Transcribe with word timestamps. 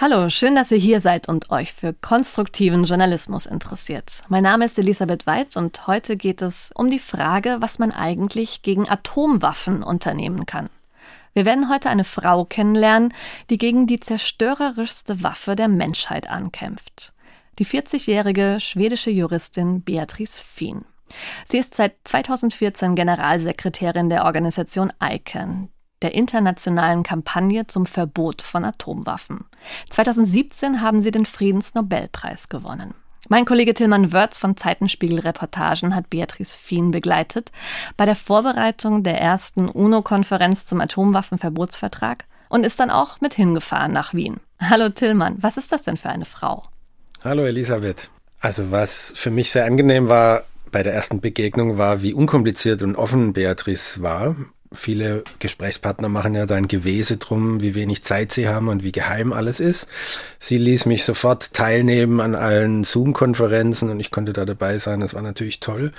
Hallo, 0.00 0.30
schön, 0.30 0.54
dass 0.54 0.70
ihr 0.70 0.78
hier 0.78 1.00
seid 1.00 1.28
und 1.28 1.50
euch 1.50 1.72
für 1.72 1.92
konstruktiven 1.92 2.84
Journalismus 2.84 3.46
interessiert. 3.46 4.22
Mein 4.28 4.44
Name 4.44 4.64
ist 4.64 4.78
Elisabeth 4.78 5.26
Weid 5.26 5.56
und 5.56 5.88
heute 5.88 6.16
geht 6.16 6.40
es 6.40 6.70
um 6.72 6.88
die 6.88 7.00
Frage, 7.00 7.56
was 7.58 7.80
man 7.80 7.90
eigentlich 7.90 8.62
gegen 8.62 8.88
Atomwaffen 8.88 9.82
unternehmen 9.82 10.46
kann. 10.46 10.70
Wir 11.32 11.44
werden 11.44 11.68
heute 11.68 11.90
eine 11.90 12.04
Frau 12.04 12.44
kennenlernen, 12.44 13.12
die 13.50 13.58
gegen 13.58 13.88
die 13.88 13.98
zerstörerischste 13.98 15.24
Waffe 15.24 15.56
der 15.56 15.66
Menschheit 15.66 16.30
ankämpft. 16.30 17.12
Die 17.58 17.66
40-jährige 17.66 18.58
schwedische 18.60 19.10
Juristin 19.10 19.82
Beatrice 19.82 20.40
Fien. 20.44 20.84
Sie 21.44 21.58
ist 21.58 21.74
seit 21.74 21.96
2014 22.04 22.94
Generalsekretärin 22.94 24.10
der 24.10 24.26
Organisation 24.26 24.92
ICANN, 25.02 25.70
der 26.02 26.14
internationalen 26.14 27.02
Kampagne 27.02 27.66
zum 27.66 27.86
Verbot 27.86 28.42
von 28.42 28.64
Atomwaffen. 28.64 29.44
2017 29.90 30.80
haben 30.80 31.02
sie 31.02 31.10
den 31.10 31.26
Friedensnobelpreis 31.26 32.48
gewonnen. 32.48 32.94
Mein 33.28 33.44
Kollege 33.44 33.74
Tillmann 33.74 34.12
Wörz 34.12 34.38
von 34.38 34.56
Zeitenspiegel 34.56 35.18
Reportagen 35.18 35.94
hat 35.94 36.08
Beatrice 36.08 36.56
Fien 36.56 36.92
begleitet 36.92 37.52
bei 37.96 38.06
der 38.06 38.16
Vorbereitung 38.16 39.02
der 39.02 39.20
ersten 39.20 39.68
UNO-Konferenz 39.68 40.64
zum 40.64 40.80
Atomwaffenverbotsvertrag 40.80 42.24
und 42.48 42.64
ist 42.64 42.80
dann 42.80 42.90
auch 42.90 43.20
mit 43.20 43.34
hingefahren 43.34 43.92
nach 43.92 44.14
Wien. 44.14 44.40
Hallo 44.60 44.88
Tillmann, 44.88 45.36
was 45.40 45.58
ist 45.58 45.72
das 45.72 45.82
denn 45.82 45.98
für 45.98 46.08
eine 46.08 46.24
Frau? 46.24 46.64
Hallo 47.22 47.44
Elisabeth. 47.44 48.08
Also 48.40 48.70
was 48.70 49.12
für 49.14 49.30
mich 49.30 49.50
sehr 49.50 49.66
angenehm 49.66 50.08
war 50.08 50.44
bei 50.70 50.82
der 50.82 50.94
ersten 50.94 51.20
Begegnung 51.20 51.76
war, 51.76 52.02
wie 52.02 52.14
unkompliziert 52.14 52.82
und 52.82 52.96
offen 52.96 53.32
Beatrice 53.32 54.02
war 54.02 54.36
Viele 54.72 55.24
Gesprächspartner 55.38 56.08
machen 56.08 56.34
ja 56.34 56.46
dann 56.46 56.68
Gewese 56.68 57.16
drum, 57.16 57.60
wie 57.62 57.74
wenig 57.74 58.04
Zeit 58.04 58.32
sie 58.32 58.48
haben 58.48 58.68
und 58.68 58.84
wie 58.84 58.92
geheim 58.92 59.32
alles 59.32 59.60
ist. 59.60 59.86
Sie 60.38 60.58
ließ 60.58 60.86
mich 60.86 61.04
sofort 61.04 61.54
teilnehmen 61.54 62.20
an 62.20 62.34
allen 62.34 62.84
Zoom-Konferenzen 62.84 63.90
und 63.90 64.00
ich 64.00 64.10
konnte 64.10 64.32
da 64.32 64.44
dabei 64.44 64.78
sein. 64.78 65.00
Das 65.00 65.14
war 65.14 65.22
natürlich 65.22 65.60
toll. 65.60 65.92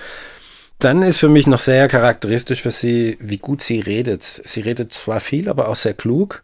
Dann 0.77 1.01
ist 1.01 1.17
für 1.17 1.29
mich 1.29 1.45
noch 1.45 1.59
sehr 1.59 1.87
charakteristisch 1.87 2.61
für 2.61 2.71
sie, 2.71 3.17
wie 3.19 3.37
gut 3.37 3.61
sie 3.61 3.79
redet. 3.79 4.23
Sie 4.23 4.61
redet 4.61 4.93
zwar 4.93 5.19
viel, 5.19 5.49
aber 5.49 5.67
auch 5.67 5.75
sehr 5.75 5.93
klug 5.93 6.43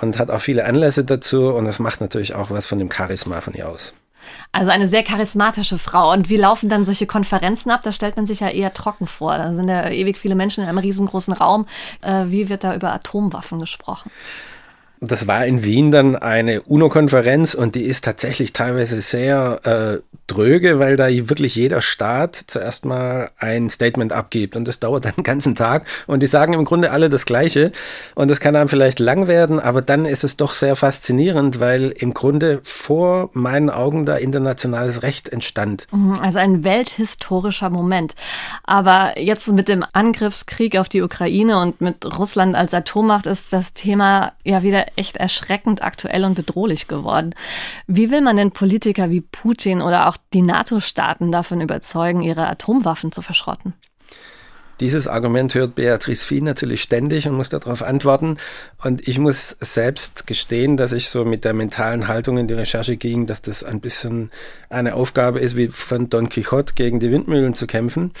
und 0.00 0.18
hat 0.18 0.30
auch 0.30 0.40
viele 0.40 0.64
Anlässe 0.64 1.04
dazu 1.04 1.54
und 1.54 1.64
das 1.66 1.78
macht 1.78 2.00
natürlich 2.00 2.34
auch 2.34 2.50
was 2.50 2.66
von 2.66 2.78
dem 2.78 2.90
Charisma 2.90 3.40
von 3.40 3.54
ihr 3.54 3.68
aus. 3.68 3.94
Also 4.52 4.70
eine 4.70 4.88
sehr 4.88 5.02
charismatische 5.02 5.78
Frau. 5.78 6.12
Und 6.12 6.28
wie 6.28 6.36
laufen 6.36 6.68
dann 6.68 6.84
solche 6.84 7.06
Konferenzen 7.06 7.70
ab? 7.70 7.82
Da 7.82 7.92
stellt 7.92 8.16
man 8.16 8.26
sich 8.26 8.40
ja 8.40 8.48
eher 8.48 8.72
trocken 8.72 9.06
vor. 9.06 9.36
Da 9.36 9.54
sind 9.54 9.68
ja 9.68 9.88
ewig 9.88 10.18
viele 10.18 10.34
Menschen 10.34 10.62
in 10.62 10.68
einem 10.68 10.78
riesengroßen 10.78 11.34
Raum. 11.34 11.66
Äh, 12.02 12.24
wie 12.26 12.48
wird 12.48 12.64
da 12.64 12.74
über 12.74 12.92
Atomwaffen 12.92 13.58
gesprochen? 13.58 14.10
Das 15.00 15.26
war 15.26 15.44
in 15.44 15.62
Wien 15.62 15.90
dann 15.90 16.16
eine 16.16 16.62
UNO-Konferenz 16.62 17.54
und 17.54 17.74
die 17.74 17.82
ist 17.82 18.04
tatsächlich 18.04 18.52
teilweise 18.52 19.02
sehr 19.02 19.60
äh, 19.64 20.02
dröge, 20.26 20.78
weil 20.78 20.96
da 20.96 21.08
wirklich 21.08 21.54
jeder 21.54 21.82
Staat 21.82 22.36
zuerst 22.46 22.84
mal 22.84 23.30
ein 23.38 23.68
Statement 23.68 24.12
abgibt 24.12 24.56
und 24.56 24.66
das 24.66 24.80
dauert 24.80 25.04
dann 25.04 25.14
den 25.16 25.24
ganzen 25.24 25.54
Tag 25.54 25.86
und 26.06 26.22
die 26.22 26.26
sagen 26.26 26.54
im 26.54 26.64
Grunde 26.64 26.90
alle 26.90 27.10
das 27.10 27.26
Gleiche 27.26 27.72
und 28.14 28.30
das 28.30 28.40
kann 28.40 28.56
einem 28.56 28.68
vielleicht 28.68 28.98
lang 28.98 29.26
werden, 29.26 29.60
aber 29.60 29.82
dann 29.82 30.06
ist 30.06 30.24
es 30.24 30.36
doch 30.36 30.54
sehr 30.54 30.76
faszinierend, 30.76 31.60
weil 31.60 31.90
im 31.90 32.14
Grunde 32.14 32.60
vor 32.62 33.30
meinen 33.34 33.70
Augen 33.70 34.06
da 34.06 34.16
internationales 34.16 35.02
Recht 35.02 35.28
entstand. 35.28 35.86
Mhm, 35.92 36.18
also 36.20 36.38
ein 36.38 36.64
welthistorischer 36.64 37.70
Moment. 37.70 38.14
Aber 38.64 39.18
jetzt 39.18 39.48
mit 39.48 39.68
dem 39.68 39.84
Angriffskrieg 39.92 40.78
auf 40.78 40.88
die 40.88 41.02
Ukraine 41.02 41.60
und 41.60 41.80
mit 41.80 42.18
Russland 42.18 42.56
als 42.56 42.72
Atommacht 42.72 43.26
ist 43.26 43.52
das 43.52 43.74
Thema 43.74 44.32
ja 44.44 44.62
wieder 44.62 44.85
echt 44.96 45.16
erschreckend 45.16 45.82
aktuell 45.82 46.24
und 46.24 46.34
bedrohlich 46.34 46.88
geworden. 46.88 47.34
Wie 47.86 48.10
will 48.10 48.20
man 48.20 48.36
denn 48.36 48.52
Politiker 48.52 49.10
wie 49.10 49.20
Putin 49.20 49.82
oder 49.82 50.08
auch 50.08 50.16
die 50.32 50.42
NATO-Staaten 50.42 51.32
davon 51.32 51.60
überzeugen, 51.60 52.22
ihre 52.22 52.48
Atomwaffen 52.48 53.12
zu 53.12 53.22
verschrotten? 53.22 53.74
Dieses 54.80 55.08
Argument 55.08 55.54
hört 55.54 55.74
Beatrice 55.74 56.26
Fien 56.26 56.44
natürlich 56.44 56.82
ständig 56.82 57.26
und 57.26 57.34
muss 57.34 57.48
darauf 57.48 57.82
antworten. 57.82 58.36
Und 58.82 59.08
ich 59.08 59.18
muss 59.18 59.56
selbst 59.60 60.26
gestehen, 60.26 60.76
dass 60.76 60.92
ich 60.92 61.08
so 61.08 61.24
mit 61.24 61.46
der 61.46 61.54
mentalen 61.54 62.08
Haltung 62.08 62.36
in 62.36 62.46
die 62.46 62.54
Recherche 62.54 62.98
ging, 62.98 63.26
dass 63.26 63.40
das 63.40 63.64
ein 63.64 63.80
bisschen 63.80 64.30
eine 64.68 64.94
Aufgabe 64.94 65.40
ist, 65.40 65.56
wie 65.56 65.68
von 65.68 66.10
Don 66.10 66.28
Quixote 66.28 66.74
gegen 66.74 67.00
die 67.00 67.10
Windmühlen 67.10 67.54
zu 67.54 67.66
kämpfen 67.66 68.12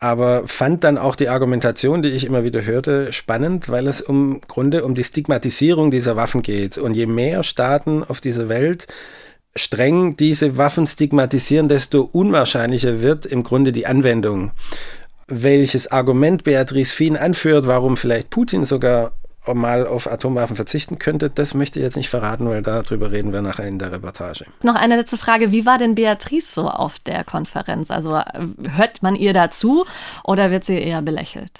aber 0.00 0.48
fand 0.48 0.82
dann 0.82 0.96
auch 0.96 1.14
die 1.14 1.28
Argumentation, 1.28 2.02
die 2.02 2.08
ich 2.08 2.24
immer 2.24 2.42
wieder 2.42 2.64
hörte, 2.64 3.12
spannend, 3.12 3.68
weil 3.68 3.86
es 3.86 4.00
im 4.00 4.40
Grunde 4.48 4.84
um 4.84 4.94
die 4.94 5.04
Stigmatisierung 5.04 5.90
dieser 5.90 6.16
Waffen 6.16 6.40
geht. 6.40 6.78
Und 6.78 6.94
je 6.94 7.04
mehr 7.04 7.42
Staaten 7.42 8.02
auf 8.02 8.22
dieser 8.22 8.48
Welt 8.48 8.86
streng 9.54 10.16
diese 10.16 10.56
Waffen 10.56 10.86
stigmatisieren, 10.86 11.68
desto 11.68 12.00
unwahrscheinlicher 12.00 13.02
wird 13.02 13.26
im 13.26 13.42
Grunde 13.42 13.72
die 13.72 13.86
Anwendung. 13.86 14.52
Welches 15.26 15.92
Argument 15.92 16.44
Beatrice 16.44 16.94
Fien 16.94 17.16
anführt, 17.16 17.66
warum 17.66 17.98
vielleicht 17.98 18.30
Putin 18.30 18.64
sogar 18.64 19.12
mal 19.46 19.86
auf 19.86 20.10
Atomwaffen 20.10 20.56
verzichten 20.56 20.98
könnte, 20.98 21.30
das 21.30 21.54
möchte 21.54 21.78
ich 21.78 21.84
jetzt 21.84 21.96
nicht 21.96 22.08
verraten, 22.08 22.48
weil 22.48 22.62
darüber 22.62 23.10
reden 23.10 23.32
wir 23.32 23.42
nachher 23.42 23.66
in 23.66 23.78
der 23.78 23.92
Reportage. 23.92 24.44
Noch 24.62 24.74
eine 24.74 24.96
letzte 24.96 25.16
Frage. 25.16 25.50
Wie 25.50 25.66
war 25.66 25.78
denn 25.78 25.94
Beatrice 25.94 26.52
so 26.54 26.68
auf 26.68 26.98
der 26.98 27.24
Konferenz? 27.24 27.90
Also 27.90 28.16
äh, 28.16 28.24
hört 28.76 29.02
man 29.02 29.16
ihr 29.16 29.32
dazu 29.32 29.86
oder 30.24 30.50
wird 30.50 30.64
sie 30.64 30.78
eher 30.78 31.02
belächelt? 31.02 31.50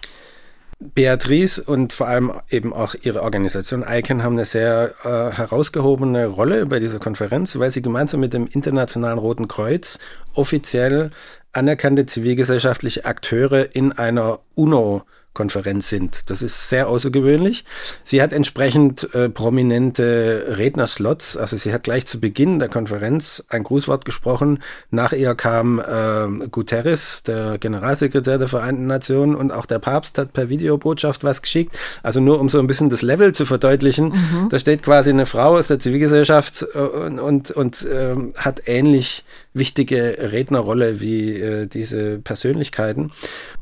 Beatrice 0.80 1.62
und 1.62 1.92
vor 1.92 2.08
allem 2.08 2.32
eben 2.48 2.72
auch 2.72 2.94
ihre 3.02 3.22
Organisation 3.22 3.84
ICANN 3.86 4.22
haben 4.22 4.32
eine 4.32 4.46
sehr 4.46 4.94
äh, 5.04 5.36
herausgehobene 5.36 6.26
Rolle 6.26 6.64
bei 6.64 6.80
dieser 6.80 6.98
Konferenz, 6.98 7.58
weil 7.58 7.70
sie 7.70 7.82
gemeinsam 7.82 8.20
mit 8.20 8.32
dem 8.32 8.46
Internationalen 8.46 9.18
Roten 9.18 9.46
Kreuz 9.46 9.98
offiziell 10.34 11.10
anerkannte 11.52 12.06
zivilgesellschaftliche 12.06 13.04
Akteure 13.04 13.74
in 13.74 13.92
einer 13.92 14.40
UNO 14.54 15.02
Konferenz 15.32 15.88
sind. 15.88 16.28
Das 16.28 16.42
ist 16.42 16.68
sehr 16.68 16.88
außergewöhnlich. 16.88 17.64
Sie 18.02 18.20
hat 18.20 18.32
entsprechend 18.32 19.14
äh, 19.14 19.28
prominente 19.28 20.56
Rednerslots. 20.58 21.36
Also 21.36 21.56
sie 21.56 21.72
hat 21.72 21.84
gleich 21.84 22.04
zu 22.06 22.18
Beginn 22.18 22.58
der 22.58 22.68
Konferenz 22.68 23.44
ein 23.48 23.62
Grußwort 23.62 24.04
gesprochen. 24.04 24.60
Nach 24.90 25.12
ihr 25.12 25.34
kam 25.36 25.78
äh, 25.78 26.48
Guterres, 26.48 27.22
der 27.22 27.58
Generalsekretär 27.58 28.38
der 28.38 28.48
Vereinten 28.48 28.86
Nationen, 28.86 29.36
und 29.36 29.52
auch 29.52 29.66
der 29.66 29.78
Papst 29.78 30.18
hat 30.18 30.32
per 30.32 30.48
Videobotschaft 30.48 31.22
was 31.22 31.42
geschickt. 31.42 31.78
Also 32.02 32.20
nur 32.20 32.40
um 32.40 32.48
so 32.48 32.58
ein 32.58 32.66
bisschen 32.66 32.90
das 32.90 33.02
Level 33.02 33.32
zu 33.32 33.46
verdeutlichen. 33.46 34.08
Mhm. 34.08 34.48
Da 34.50 34.58
steht 34.58 34.82
quasi 34.82 35.10
eine 35.10 35.26
Frau 35.26 35.56
aus 35.56 35.68
der 35.68 35.78
Zivilgesellschaft 35.78 36.66
äh, 36.74 36.78
und, 36.78 37.20
und, 37.20 37.50
und 37.52 37.82
äh, 37.84 38.16
hat 38.36 38.62
ähnlich 38.66 39.24
wichtige 39.52 40.30
Rednerrolle 40.32 41.00
wie 41.00 41.34
äh, 41.34 41.66
diese 41.66 42.18
Persönlichkeiten. 42.18 43.12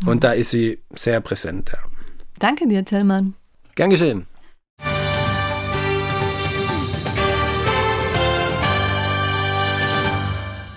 Und 0.07 0.17
mhm. 0.17 0.21
da 0.21 0.33
ist 0.33 0.51
sie 0.51 0.81
sehr 0.95 1.21
präsent. 1.21 1.58
Ja. 1.74 1.80
Danke 2.40 2.68
dir, 2.68 2.84
Tillmann. 2.84 3.36
Gern 3.76 3.90
geschehen. 3.90 4.28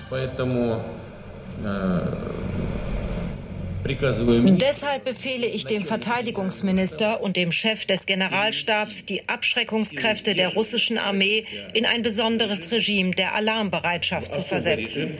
Поэтому 0.09 0.81
э, 1.65 2.01
Deshalb 3.87 5.05
befehle 5.05 5.47
ich 5.47 5.67
dem 5.67 5.85
Verteidigungsminister 5.85 7.21
und 7.21 7.37
dem 7.37 7.53
Chef 7.53 7.87
des 7.87 8.07
Generalstabs, 8.07 9.05
die 9.05 9.29
Abschreckungskräfte 9.29 10.35
der 10.35 10.55
russischen 10.55 10.99
Armee 10.99 11.45
in 11.73 11.87
ein 11.87 12.03
besonderes 12.03 12.73
Regime 12.73 13.13
der 13.13 13.35
Alarmbereitschaft 13.35 14.35
zu 14.35 14.43
versetzen. 14.43 15.17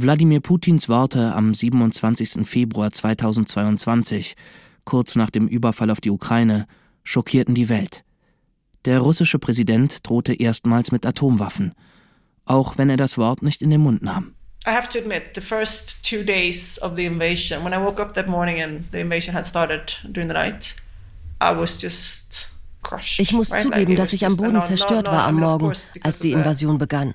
Wladimir 0.00 0.38
Putins 0.40 0.88
Worte 0.88 1.34
am 1.34 1.52
27. 1.52 2.46
Februar 2.46 2.92
2022, 2.92 4.36
kurz 4.84 5.16
nach 5.16 5.28
dem 5.28 5.48
Überfall 5.48 5.90
auf 5.90 6.00
die 6.00 6.10
Ukraine, 6.10 6.68
schockierten 7.02 7.56
die 7.56 7.68
Welt. 7.68 8.04
Der 8.84 9.00
russische 9.00 9.40
Präsident 9.40 10.06
drohte 10.06 10.34
erstmals 10.34 10.92
mit 10.92 11.04
Atomwaffen, 11.04 11.74
auch 12.44 12.78
wenn 12.78 12.90
er 12.90 12.96
das 12.96 13.18
Wort 13.18 13.42
nicht 13.42 13.60
in 13.60 13.70
den 13.70 13.80
Mund 13.80 14.02
nahm. 14.02 14.34
I 14.68 14.70
have 14.70 14.88
to 14.88 15.00
admit, 15.00 15.34
the 15.34 15.40
first 15.40 15.96
two 16.08 16.22
days 16.22 16.80
of 16.80 16.94
the 16.94 17.04
invasion, 17.04 17.64
when 17.64 17.72
I 17.72 17.84
woke 17.84 18.00
up 18.00 18.14
that 18.14 18.28
morning 18.28 18.62
and 18.62 18.80
the 18.92 19.00
invasion 19.00 19.34
had 19.34 19.46
started 19.46 19.98
during 20.04 20.28
the 20.28 20.34
night, 20.34 20.76
I 21.42 21.56
was 21.56 21.82
just 21.82 22.50
crushed. 22.82 23.18
Ich 23.18 23.32
muss 23.32 23.48
zugeben, 23.48 23.96
dass 23.96 24.12
ich 24.12 24.24
am 24.24 24.36
Boden 24.36 24.62
zerstört 24.62 25.08
war 25.08 25.24
am 25.24 25.40
Morgen, 25.40 25.72
als 26.02 26.20
die 26.20 26.30
Invasion 26.30 26.78
begann. 26.78 27.14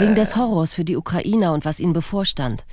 Wegen 0.00 0.14
des 0.16 0.36
Horrors 0.36 0.74
für 0.74 0.84
die 0.84 0.96
Ukrainer 0.96 1.52
und 1.52 1.64
was 1.64 1.78
ihnen 1.78 1.92
bevorstand. 1.92 2.64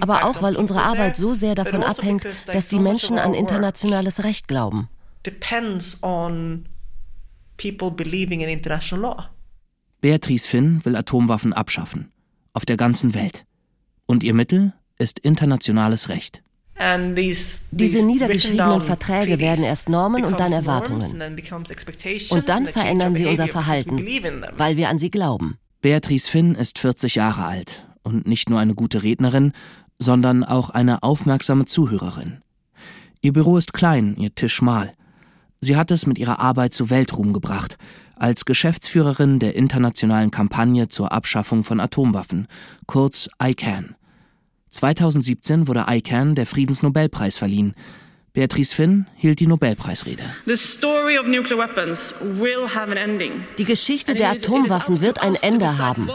Aber 0.00 0.24
auch, 0.24 0.40
weil 0.42 0.56
unsere 0.56 0.82
Arbeit 0.82 1.16
so 1.16 1.34
sehr 1.34 1.56
davon 1.56 1.82
also 1.82 2.02
abhängt, 2.02 2.24
dass 2.46 2.68
die 2.68 2.78
Menschen 2.78 3.18
an 3.18 3.34
internationales 3.34 4.22
Recht 4.22 4.46
glauben. 4.46 4.88
Beatrice 10.00 10.46
Finn 10.46 10.84
will 10.84 10.96
Atomwaffen 10.96 11.52
abschaffen. 11.52 12.12
Auf 12.52 12.64
der 12.64 12.76
ganzen 12.76 13.14
Welt. 13.14 13.46
Und 14.06 14.22
ihr 14.22 14.34
Mittel 14.34 14.72
ist 14.98 15.18
internationales 15.18 16.08
Recht. 16.08 16.42
Diese 16.76 18.04
niedergeschriebenen 18.04 18.80
Verträge 18.80 19.38
werden 19.38 19.64
erst 19.64 19.88
Normen 19.88 20.24
und 20.24 20.40
dann 20.40 20.52
Erwartungen. 20.52 21.32
Und 22.30 22.48
dann 22.48 22.66
verändern 22.66 23.14
sie 23.14 23.26
unser 23.26 23.48
Verhalten, 23.48 24.04
weil 24.56 24.76
wir 24.76 24.88
an 24.88 24.98
sie 24.98 25.10
glauben. 25.10 25.58
Beatrice 25.80 26.28
Finn 26.28 26.54
ist 26.54 26.78
40 26.78 27.14
Jahre 27.14 27.44
alt 27.44 27.86
und 28.02 28.26
nicht 28.26 28.50
nur 28.50 28.58
eine 28.58 28.74
gute 28.74 29.02
Rednerin, 29.02 29.52
sondern 29.98 30.42
auch 30.42 30.70
eine 30.70 31.02
aufmerksame 31.02 31.66
Zuhörerin. 31.66 32.38
Ihr 33.20 33.32
Büro 33.32 33.56
ist 33.56 33.72
klein, 33.72 34.16
ihr 34.16 34.34
Tisch 34.34 34.54
schmal. 34.54 34.92
Sie 35.60 35.76
hat 35.76 35.90
es 35.90 36.06
mit 36.06 36.18
ihrer 36.18 36.40
Arbeit 36.40 36.74
zu 36.74 36.90
Weltruhm 36.90 37.32
gebracht, 37.32 37.78
als 38.16 38.44
Geschäftsführerin 38.44 39.38
der 39.38 39.56
internationalen 39.56 40.30
Kampagne 40.30 40.88
zur 40.88 41.12
Abschaffung 41.12 41.64
von 41.64 41.80
Atomwaffen, 41.80 42.48
kurz 42.86 43.28
ICAN. 43.42 43.96
2017 44.74 45.68
wurde 45.68 45.86
ICAN 45.88 46.34
der 46.34 46.46
Friedensnobelpreis 46.46 47.38
verliehen. 47.38 47.74
Beatrice 48.32 48.74
Finn 48.74 49.06
hielt 49.14 49.38
die 49.38 49.46
Nobelpreisrede. 49.46 50.24
Die 53.58 53.64
Geschichte 53.64 54.14
der 54.14 54.30
Atomwaffen 54.30 55.00
wird 55.00 55.22
ein 55.22 55.36
Ende 55.36 55.78
haben. 55.78 56.10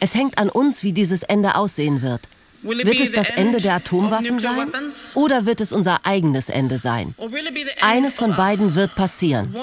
Es 0.00 0.14
hängt 0.14 0.36
an 0.36 0.50
uns, 0.50 0.82
wie 0.82 0.92
dieses 0.92 1.22
Ende 1.22 1.54
aussehen 1.54 2.02
wird. 2.02 2.28
Wird 2.62 3.00
es 3.00 3.12
das 3.12 3.30
Ende 3.30 3.62
der 3.62 3.76
Atomwaffen 3.76 4.38
sein 4.38 4.70
oder 5.14 5.46
wird 5.46 5.62
es 5.62 5.72
unser 5.72 6.04
eigenes 6.04 6.50
Ende 6.50 6.78
sein? 6.78 7.14
Eines 7.80 8.16
von 8.16 8.36
beiden 8.36 8.74
wird 8.74 8.94
passieren. 8.94 9.54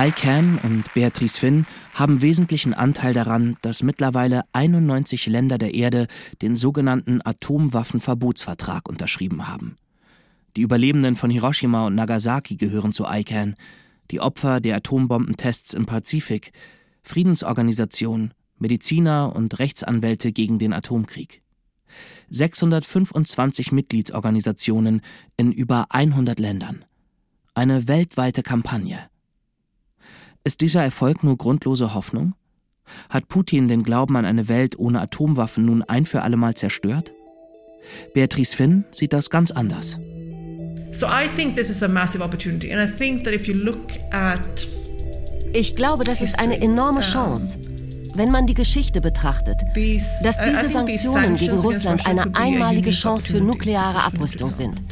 ICANN 0.00 0.60
und 0.62 0.94
Beatrice 0.94 1.40
Finn 1.40 1.66
haben 1.92 2.22
wesentlichen 2.22 2.72
Anteil 2.72 3.14
daran, 3.14 3.56
dass 3.62 3.82
mittlerweile 3.82 4.42
91 4.52 5.26
Länder 5.26 5.58
der 5.58 5.74
Erde 5.74 6.06
den 6.40 6.54
sogenannten 6.54 7.20
Atomwaffenverbotsvertrag 7.24 8.88
unterschrieben 8.88 9.48
haben. 9.48 9.74
Die 10.54 10.60
Überlebenden 10.60 11.16
von 11.16 11.30
Hiroshima 11.30 11.84
und 11.88 11.96
Nagasaki 11.96 12.54
gehören 12.54 12.92
zu 12.92 13.06
ICANN, 13.08 13.56
die 14.12 14.20
Opfer 14.20 14.60
der 14.60 14.76
Atombombentests 14.76 15.74
im 15.74 15.84
Pazifik, 15.84 16.52
Friedensorganisationen, 17.02 18.34
Mediziner 18.56 19.34
und 19.34 19.58
Rechtsanwälte 19.58 20.30
gegen 20.30 20.60
den 20.60 20.74
Atomkrieg. 20.74 21.42
625 22.30 23.72
Mitgliedsorganisationen 23.72 25.00
in 25.36 25.50
über 25.50 25.86
100 25.88 26.38
Ländern. 26.38 26.84
Eine 27.54 27.88
weltweite 27.88 28.44
Kampagne. 28.44 29.08
Ist 30.48 30.62
dieser 30.62 30.82
Erfolg 30.82 31.22
nur 31.24 31.36
grundlose 31.36 31.92
Hoffnung? 31.92 32.32
Hat 33.10 33.28
Putin 33.28 33.68
den 33.68 33.82
Glauben 33.82 34.16
an 34.16 34.24
eine 34.24 34.48
Welt 34.48 34.78
ohne 34.78 34.98
Atomwaffen 35.02 35.66
nun 35.66 35.82
ein 35.82 36.06
für 36.06 36.22
allemal 36.22 36.54
zerstört? 36.54 37.12
Beatrice 38.14 38.56
Finn 38.56 38.86
sieht 38.90 39.12
das 39.12 39.28
ganz 39.28 39.50
anders. 39.50 40.00
So 40.92 41.04
I 41.04 41.28
think 41.36 41.54
this 41.54 41.68
is 41.68 41.82
a 41.82 41.88
massive 41.88 42.24
opportunity 42.24 42.72
and 42.72 42.80
I 42.80 42.90
think 42.90 43.24
that 43.24 43.34
if 43.34 43.46
you 43.46 43.52
look 43.52 43.90
at 44.10 44.66
ich 45.52 45.76
glaube, 45.76 46.04
das 46.04 46.22
ist 46.22 46.38
eine 46.38 46.58
enorme 46.62 47.02
Chance. 47.02 47.58
Wenn 48.14 48.30
man 48.30 48.46
die 48.46 48.54
Geschichte 48.54 49.02
betrachtet, 49.02 49.56
dass 50.22 50.38
diese 50.42 50.70
Sanktionen 50.70 51.36
gegen 51.36 51.58
Russland 51.58 52.06
eine 52.06 52.34
einmalige 52.34 52.92
Chance 52.92 53.32
für 53.32 53.40
nukleare 53.42 54.02
Abrüstung 54.02 54.50
sind. 54.50 54.82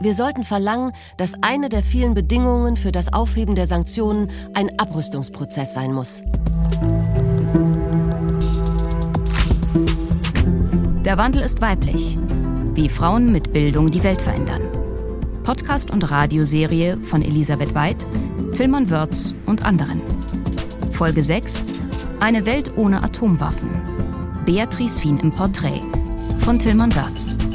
Wir 0.00 0.14
sollten 0.14 0.44
verlangen, 0.44 0.92
dass 1.16 1.32
eine 1.40 1.68
der 1.68 1.82
vielen 1.82 2.14
Bedingungen 2.14 2.76
für 2.76 2.92
das 2.92 3.12
Aufheben 3.12 3.56
der 3.56 3.66
Sanktionen 3.66 4.30
ein 4.54 4.78
Abrüstungsprozess 4.78 5.74
sein 5.74 5.92
muss. 5.92 6.22
Der 11.04 11.18
Wandel 11.18 11.42
ist 11.42 11.60
weiblich. 11.60 12.16
Wie 12.74 12.88
Frauen 12.88 13.32
mit 13.32 13.52
Bildung 13.52 13.90
die 13.90 14.04
Welt 14.04 14.20
verändern. 14.20 14.62
Podcast 15.42 15.90
und 15.90 16.08
Radioserie 16.08 16.98
von 16.98 17.22
Elisabeth 17.22 17.74
Weid, 17.74 18.06
Tillmann 18.52 18.90
Wörz 18.90 19.34
und 19.46 19.64
anderen. 19.64 20.00
Folge 20.92 21.22
6 21.22 21.64
Eine 22.20 22.46
Welt 22.46 22.76
ohne 22.76 23.02
Atomwaffen. 23.02 23.70
Beatrice 24.44 25.00
Fien 25.00 25.18
im 25.18 25.32
Porträt 25.32 25.82
von 26.44 26.58
Tillmann 26.58 26.94
Wörz. 26.94 27.47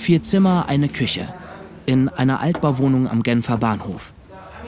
Vier 0.00 0.22
Zimmer, 0.22 0.64
eine 0.66 0.88
Küche. 0.88 1.28
In 1.84 2.08
einer 2.08 2.40
Altbauwohnung 2.40 3.06
am 3.06 3.22
Genfer 3.22 3.58
Bahnhof. 3.58 4.14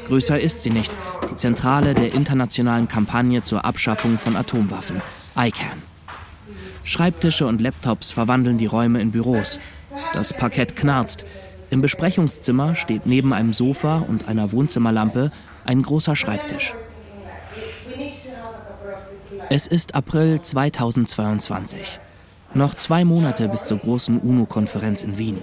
Größer 0.07 0.39
ist 0.39 0.63
sie 0.63 0.69
nicht. 0.69 0.93
Die 1.31 1.37
Zentrale 1.37 1.95
der 1.95 2.13
internationalen 2.13 2.87
Kampagne 2.87 3.43
zur 3.43 3.65
Abschaffung 3.65 4.19
von 4.19 4.37
Atomwaffen. 4.37 5.01
ICANN. 5.35 5.83
Schreibtische 6.85 7.47
und 7.47 7.63
Laptops 7.63 8.11
verwandeln 8.11 8.59
die 8.59 8.67
Räume 8.67 9.01
in 9.01 9.11
Büros. 9.11 9.59
Das 10.13 10.35
Parkett 10.35 10.77
knarzt. 10.77 11.25
Im 11.71 11.81
Besprechungszimmer 11.81 12.75
steht 12.75 13.07
neben 13.07 13.33
einem 13.33 13.55
Sofa 13.55 14.05
und 14.07 14.29
einer 14.29 14.53
Wohnzimmerlampe 14.53 15.33
ein 15.65 15.81
großer 15.81 16.15
Schreibtisch. 16.15 16.75
Es 19.49 19.67
ist 19.67 19.95
April 19.95 20.43
2022. 20.43 22.01
Noch 22.55 22.75
zwei 22.75 23.05
Monate 23.05 23.49
bis 23.49 23.65
zur 23.65 23.79
großen 23.79 24.19
UNO-Konferenz 24.19 25.03
in 25.03 25.17
Wien. 25.17 25.43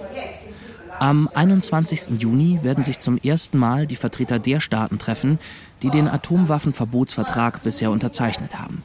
Am 1.00 1.28
21. 1.32 2.20
Juni 2.20 2.60
werden 2.62 2.84
sich 2.84 3.00
zum 3.00 3.16
ersten 3.16 3.58
Mal 3.58 3.86
die 3.86 3.96
Vertreter 3.96 4.38
der 4.38 4.60
Staaten 4.60 4.98
treffen, 4.98 5.38
die 5.82 5.90
den 5.90 6.06
Atomwaffenverbotsvertrag 6.06 7.62
bisher 7.62 7.90
unterzeichnet 7.90 8.58
haben. 8.60 8.82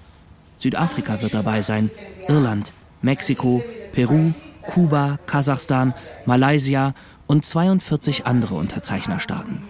Südafrika 0.57 1.21
wird 1.21 1.33
dabei 1.33 1.61
sein, 1.61 1.91
Irland, 2.27 2.73
Mexiko, 3.01 3.61
Peru, 3.91 4.31
Kuba, 4.63 5.19
Kasachstan, 5.25 5.93
Malaysia 6.25 6.93
und 7.27 7.45
42 7.45 8.25
andere 8.25 8.55
Unterzeichnerstaaten. 8.55 9.61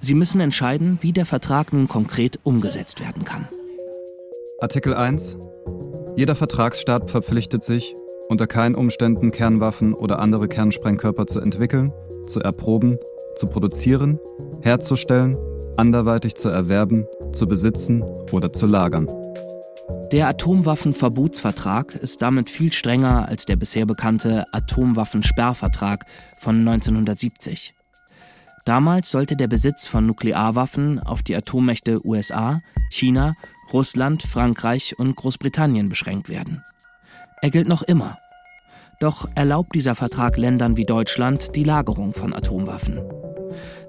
Sie 0.00 0.14
müssen 0.14 0.40
entscheiden, 0.40 0.98
wie 1.02 1.12
der 1.12 1.26
Vertrag 1.26 1.72
nun 1.72 1.86
konkret 1.86 2.40
umgesetzt 2.42 3.00
werden 3.00 3.24
kann. 3.24 3.46
Artikel 4.60 4.94
1. 4.94 5.36
Jeder 6.16 6.34
Vertragsstaat 6.34 7.10
verpflichtet 7.10 7.64
sich, 7.64 7.94
unter 8.28 8.46
keinen 8.46 8.74
Umständen 8.74 9.30
Kernwaffen 9.30 9.94
oder 9.94 10.18
andere 10.20 10.48
Kernsprengkörper 10.48 11.26
zu 11.26 11.40
entwickeln, 11.40 11.92
zu 12.26 12.40
erproben, 12.40 12.98
zu 13.36 13.46
produzieren, 13.46 14.18
herzustellen, 14.60 15.36
anderweitig 15.76 16.36
zu 16.36 16.48
erwerben, 16.48 17.06
zu 17.32 17.46
besitzen 17.46 18.02
oder 18.32 18.52
zu 18.52 18.66
lagern. 18.66 19.08
Der 20.12 20.26
Atomwaffenverbotsvertrag 20.28 21.94
ist 21.94 22.20
damit 22.20 22.50
viel 22.50 22.72
strenger 22.72 23.28
als 23.28 23.46
der 23.46 23.56
bisher 23.56 23.86
bekannte 23.86 24.44
Atomwaffensperrvertrag 24.52 26.04
von 26.40 26.58
1970. 26.58 27.74
Damals 28.64 29.10
sollte 29.10 29.36
der 29.36 29.48
Besitz 29.48 29.86
von 29.86 30.06
Nuklearwaffen 30.06 30.98
auf 30.98 31.22
die 31.22 31.34
Atommächte 31.34 32.04
USA, 32.04 32.60
China, 32.90 33.34
Russland, 33.72 34.22
Frankreich 34.22 34.98
und 34.98 35.16
Großbritannien 35.16 35.88
beschränkt 35.88 36.28
werden. 36.28 36.64
Er 37.42 37.50
gilt 37.50 37.68
noch 37.68 37.82
immer. 37.82 38.18
Doch 39.00 39.28
erlaubt 39.34 39.74
dieser 39.74 39.94
Vertrag 39.94 40.36
Ländern 40.36 40.76
wie 40.76 40.84
Deutschland 40.84 41.56
die 41.56 41.64
Lagerung 41.64 42.12
von 42.12 42.34
Atomwaffen. 42.34 43.00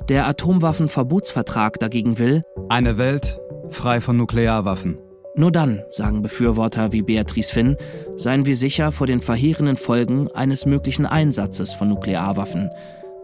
Der 0.09 0.25
Atomwaffenverbotsvertrag 0.27 1.79
dagegen 1.79 2.17
will 2.17 2.43
eine 2.69 2.97
Welt 2.97 3.39
frei 3.69 4.01
von 4.01 4.17
Nuklearwaffen. 4.17 4.97
Nur 5.35 5.51
dann, 5.51 5.83
sagen 5.89 6.21
Befürworter 6.21 6.91
wie 6.91 7.01
Beatrice 7.01 7.53
Finn, 7.53 7.77
seien 8.15 8.45
wir 8.45 8.57
sicher 8.57 8.91
vor 8.91 9.07
den 9.07 9.21
verheerenden 9.21 9.77
Folgen 9.77 10.29
eines 10.31 10.65
möglichen 10.65 11.05
Einsatzes 11.05 11.73
von 11.73 11.89
Nuklearwaffen, 11.89 12.69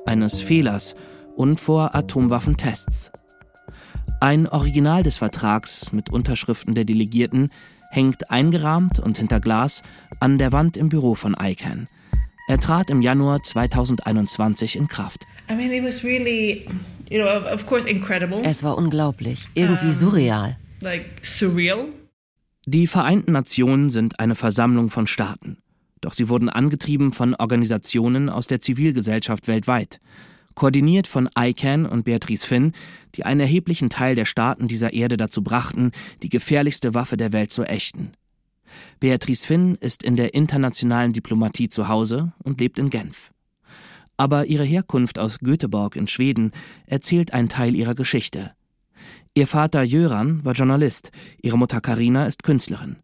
eines 0.05 0.39
Fehlers 0.39 0.95
und 1.35 1.59
vor 1.59 1.95
Atomwaffentests. 1.95 3.11
Ein 4.19 4.47
Original 4.47 5.03
des 5.03 5.17
Vertrags 5.17 5.91
mit 5.91 6.09
Unterschriften 6.09 6.75
der 6.75 6.85
Delegierten 6.85 7.49
hängt 7.91 8.29
eingerahmt 8.31 8.99
und 8.99 9.17
hinter 9.17 9.39
Glas 9.39 9.83
an 10.19 10.37
der 10.37 10.51
Wand 10.51 10.77
im 10.77 10.89
Büro 10.89 11.15
von 11.15 11.35
ICANN. 11.39 11.87
Er 12.47 12.59
trat 12.59 12.89
im 12.89 13.01
Januar 13.01 13.43
2021 13.43 14.75
in 14.75 14.87
Kraft. 14.87 15.25
Es 18.43 18.63
war 18.63 18.77
unglaublich, 18.77 19.47
irgendwie 19.53 19.91
surreal 19.91 20.57
like 20.81 21.25
surreal. 21.25 21.87
Die 22.65 22.87
Vereinten 22.87 23.31
Nationen 23.31 23.89
sind 23.89 24.19
eine 24.19 24.35
Versammlung 24.35 24.89
von 24.89 25.07
Staaten. 25.07 25.57
Doch 26.01 26.13
sie 26.13 26.29
wurden 26.29 26.49
angetrieben 26.49 27.13
von 27.13 27.33
Organisationen 27.35 28.29
aus 28.29 28.47
der 28.47 28.61
Zivilgesellschaft 28.61 29.47
weltweit. 29.47 29.99
Koordiniert 30.57 31.05
von 31.05 31.29
ICANN 31.37 31.85
und 31.85 32.05
Beatrice 32.05 32.43
Finn, 32.43 32.71
die 33.13 33.27
einen 33.27 33.41
erheblichen 33.41 33.91
Teil 33.91 34.15
der 34.15 34.25
Staaten 34.25 34.67
dieser 34.67 34.91
Erde 34.91 35.15
dazu 35.15 35.43
brachten, 35.43 35.91
die 36.23 36.29
gefährlichste 36.29 36.95
Waffe 36.95 37.15
der 37.15 37.31
Welt 37.31 37.51
zu 37.51 37.63
ächten. 37.63 38.09
Beatrice 38.99 39.45
Finn 39.45 39.75
ist 39.75 40.01
in 40.01 40.15
der 40.15 40.33
internationalen 40.33 41.13
Diplomatie 41.13 41.69
zu 41.69 41.89
Hause 41.89 42.33
und 42.43 42.59
lebt 42.59 42.79
in 42.79 42.89
Genf. 42.89 43.29
Aber 44.17 44.47
ihre 44.47 44.63
Herkunft 44.63 45.19
aus 45.19 45.37
Göteborg 45.37 45.95
in 45.95 46.07
Schweden 46.07 46.51
erzählt 46.87 47.33
einen 47.35 47.49
Teil 47.49 47.75
ihrer 47.75 47.93
Geschichte. 47.93 48.53
Ihr 49.35 49.45
Vater 49.45 49.83
Jöran 49.83 50.43
war 50.43 50.53
Journalist, 50.53 51.11
ihre 51.39 51.59
Mutter 51.59 51.81
Karina 51.81 52.25
ist 52.25 52.41
Künstlerin. 52.41 52.95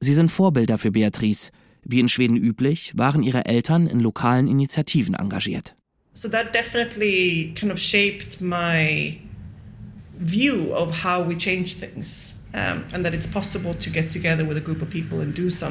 Sie 0.00 0.14
sind 0.14 0.32
Vorbilder 0.32 0.76
für 0.76 0.90
Beatrice. 0.90 1.52
Wie 1.84 2.00
in 2.00 2.08
Schweden 2.08 2.36
üblich, 2.36 2.98
waren 2.98 3.22
ihre 3.22 3.44
Eltern 3.44 3.86
in 3.86 4.00
lokalen 4.00 4.48
Initiativen 4.48 5.14
engagiert. 5.14 5.76
So 6.20 6.28
that 6.28 6.52
definitely 6.54 7.54
kind 7.54 7.72
of 7.72 7.78
shaped 7.78 8.42
my 8.42 9.18
view 10.18 10.70
of 10.74 11.02
how 11.02 11.26
we 11.26 11.34
change 11.34 11.76
things. 11.76 12.34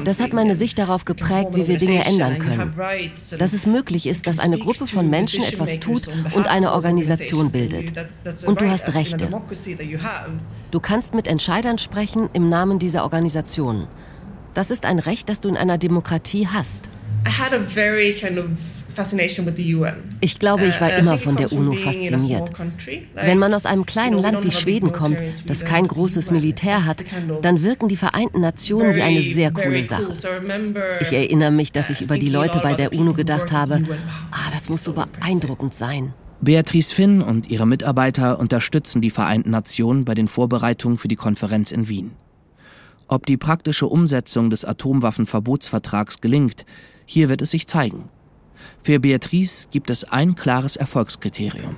Das 0.04 0.18
hat 0.18 0.32
meine 0.32 0.54
Sicht 0.56 0.78
darauf 0.78 1.04
geprägt, 1.04 1.54
wie 1.54 1.68
wir 1.68 1.78
Dinge 1.78 2.04
ändern 2.04 2.38
können. 2.38 2.74
Dass 3.38 3.52
es 3.52 3.66
möglich 3.66 4.06
ist, 4.06 4.26
dass 4.26 4.40
eine 4.40 4.58
Gruppe 4.58 4.88
von 4.88 5.08
Menschen 5.08 5.44
etwas 5.44 5.78
tut 5.78 6.08
und 6.32 6.48
eine 6.48 6.72
Organisation 6.72 7.52
bildet. 7.52 7.92
Und 8.44 8.60
du 8.60 8.68
hast 8.68 8.92
Rechte. 8.94 9.28
Du 10.72 10.80
kannst 10.80 11.14
mit 11.14 11.28
Entscheidern 11.28 11.78
sprechen 11.78 12.28
im 12.32 12.48
Namen 12.48 12.80
dieser 12.80 13.04
Organisation. 13.04 13.86
Das 14.54 14.72
ist 14.72 14.84
ein 14.84 14.98
Recht, 14.98 15.28
das 15.28 15.40
du 15.40 15.48
in 15.48 15.56
einer 15.56 15.78
Demokratie 15.78 16.48
hast. 16.48 16.88
Ich 20.20 20.38
glaube, 20.38 20.66
ich 20.66 20.80
war 20.80 20.90
uh, 20.90 20.98
immer 20.98 21.18
von 21.18 21.36
der 21.36 21.52
UNO 21.52 21.72
fasziniert. 21.72 22.50
Wenn 23.14 23.38
man 23.38 23.54
aus 23.54 23.66
einem 23.66 23.86
kleinen 23.86 24.18
Land 24.18 24.44
wie 24.44 24.50
Schweden 24.50 24.92
kommt, 24.92 25.22
das 25.46 25.64
kein 25.64 25.86
großes 25.86 26.30
Militär 26.30 26.84
hat, 26.84 27.04
dann 27.42 27.62
wirken 27.62 27.88
die 27.88 27.96
Vereinten 27.96 28.40
Nationen 28.40 28.94
wie 28.94 29.02
eine 29.02 29.22
sehr 29.34 29.50
coole 29.50 29.84
Sache. 29.84 30.12
Ich 31.00 31.12
erinnere 31.12 31.50
mich, 31.50 31.72
dass 31.72 31.90
ich 31.90 32.00
über 32.00 32.18
die 32.18 32.30
Leute 32.30 32.60
bei 32.62 32.74
der 32.74 32.92
UNO 32.92 33.14
gedacht 33.14 33.52
habe, 33.52 33.82
ah, 34.30 34.50
das 34.52 34.68
muss 34.68 34.84
so 34.84 34.92
beeindruckend 34.92 35.74
sein. 35.74 36.12
Beatrice 36.42 36.94
Finn 36.94 37.20
und 37.20 37.50
ihre 37.50 37.66
Mitarbeiter 37.66 38.38
unterstützen 38.38 39.02
die 39.02 39.10
Vereinten 39.10 39.50
Nationen 39.50 40.06
bei 40.06 40.14
den 40.14 40.26
Vorbereitungen 40.26 40.96
für 40.96 41.08
die 41.08 41.16
Konferenz 41.16 41.70
in 41.70 41.88
Wien. 41.88 42.12
Ob 43.08 43.26
die 43.26 43.36
praktische 43.36 43.88
Umsetzung 43.88 44.50
des 44.50 44.64
Atomwaffenverbotsvertrags 44.64 46.20
gelingt, 46.20 46.64
hier 47.04 47.28
wird 47.28 47.42
es 47.42 47.50
sich 47.50 47.66
zeigen. 47.66 48.04
Für 48.82 49.00
Beatrice 49.00 49.68
gibt 49.70 49.90
es 49.90 50.04
ein 50.04 50.34
klares 50.34 50.76
Erfolgskriterium. 50.76 51.76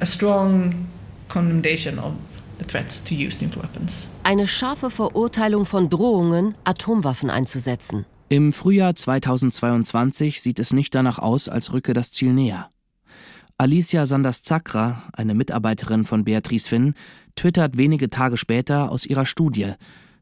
Eine 4.22 4.46
scharfe 4.46 4.90
Verurteilung 4.90 5.64
von 5.64 5.88
Drohungen, 5.90 6.54
Atomwaffen 6.64 7.30
einzusetzen. 7.30 8.04
Im 8.28 8.52
Frühjahr 8.52 8.94
2022 8.94 10.40
sieht 10.40 10.58
es 10.58 10.72
nicht 10.72 10.94
danach 10.94 11.18
aus, 11.18 11.48
als 11.48 11.72
rücke 11.72 11.92
das 11.92 12.12
Ziel 12.12 12.32
näher. 12.32 12.70
Alicia 13.58 14.06
Sanders-Zakra, 14.06 15.04
eine 15.12 15.34
Mitarbeiterin 15.34 16.04
von 16.04 16.24
Beatrice 16.24 16.68
Finn, 16.68 16.94
twittert 17.36 17.76
wenige 17.76 18.10
Tage 18.10 18.36
später 18.36 18.90
aus 18.90 19.04
ihrer 19.04 19.26
Studie, 19.26 19.74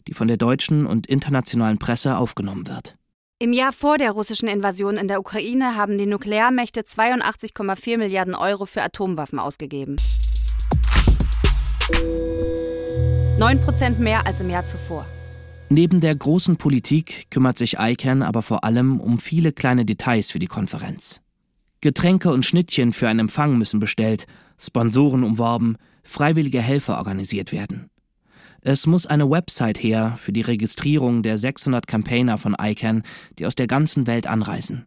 die 0.08 0.14
von 0.14 0.28
der 0.28 0.36
deutschen 0.36 0.86
und 0.86 1.06
internationalen 1.06 1.78
Presse 1.78 2.16
aufgenommen 2.16 2.66
wird. 2.66 2.96
Im 3.42 3.54
Jahr 3.54 3.72
vor 3.72 3.96
der 3.96 4.10
russischen 4.10 4.48
Invasion 4.48 4.98
in 4.98 5.08
der 5.08 5.18
Ukraine 5.18 5.74
haben 5.74 5.96
die 5.96 6.04
Nuklearmächte 6.04 6.82
82,4 6.82 7.96
Milliarden 7.96 8.34
Euro 8.34 8.66
für 8.66 8.82
Atomwaffen 8.82 9.38
ausgegeben. 9.38 9.96
9 13.38 13.60
Prozent 13.62 13.98
mehr 13.98 14.26
als 14.26 14.42
im 14.42 14.50
Jahr 14.50 14.66
zuvor. 14.66 15.06
Neben 15.70 16.02
der 16.02 16.14
großen 16.14 16.58
Politik 16.58 17.30
kümmert 17.30 17.56
sich 17.56 17.78
ICANN 17.78 18.22
aber 18.22 18.42
vor 18.42 18.62
allem 18.62 19.00
um 19.00 19.18
viele 19.18 19.54
kleine 19.54 19.86
Details 19.86 20.30
für 20.30 20.38
die 20.38 20.46
Konferenz. 20.46 21.22
Getränke 21.80 22.30
und 22.34 22.44
Schnittchen 22.44 22.92
für 22.92 23.08
einen 23.08 23.20
Empfang 23.20 23.56
müssen 23.56 23.80
bestellt, 23.80 24.26
Sponsoren 24.58 25.24
umworben, 25.24 25.78
freiwillige 26.02 26.60
Helfer 26.60 26.98
organisiert 26.98 27.52
werden. 27.52 27.88
Es 28.62 28.86
muss 28.86 29.06
eine 29.06 29.30
Website 29.30 29.82
her 29.82 30.16
für 30.18 30.32
die 30.32 30.42
Registrierung 30.42 31.22
der 31.22 31.38
600 31.38 31.86
Campaigner 31.86 32.36
von 32.36 32.54
ICANN, 32.60 33.04
die 33.38 33.46
aus 33.46 33.54
der 33.54 33.66
ganzen 33.66 34.06
Welt 34.06 34.26
anreisen. 34.26 34.86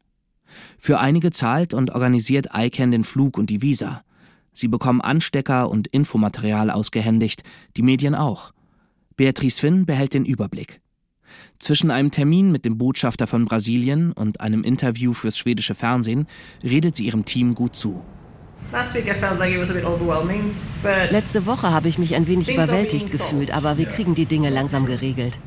Für 0.77 0.99
einige 0.99 1.31
zahlt 1.31 1.73
und 1.73 1.89
organisiert 1.89 2.49
ICANN 2.53 2.91
den 2.91 3.03
Flug 3.03 3.37
und 3.37 3.49
die 3.49 3.63
Visa. 3.63 4.03
Sie 4.51 4.67
bekommen 4.67 5.01
Anstecker 5.01 5.71
und 5.71 5.87
Infomaterial 5.87 6.69
ausgehändigt, 6.69 7.41
die 7.75 7.81
Medien 7.81 8.13
auch. 8.13 8.53
Beatrice 9.15 9.59
Finn 9.59 9.87
behält 9.87 10.13
den 10.13 10.25
Überblick. 10.25 10.79
Zwischen 11.57 11.89
einem 11.89 12.11
Termin 12.11 12.51
mit 12.51 12.65
dem 12.65 12.77
Botschafter 12.77 13.25
von 13.25 13.45
Brasilien 13.45 14.11
und 14.11 14.39
einem 14.39 14.63
Interview 14.63 15.13
fürs 15.13 15.37
schwedische 15.37 15.73
Fernsehen 15.73 16.27
redet 16.63 16.95
sie 16.95 17.05
ihrem 17.05 17.25
Team 17.25 17.55
gut 17.55 17.75
zu. 17.75 18.03
Letzte 21.11 21.45
Woche 21.45 21.71
habe 21.71 21.87
ich 21.87 21.97
mich 21.97 22.15
ein 22.15 22.27
wenig 22.27 22.51
überwältigt 22.51 23.11
gefühlt, 23.11 23.53
aber 23.53 23.77
wir 23.77 23.85
kriegen 23.85 24.15
die 24.15 24.25
Dinge 24.25 24.49
langsam 24.49 24.85
geregelt. 24.85 25.39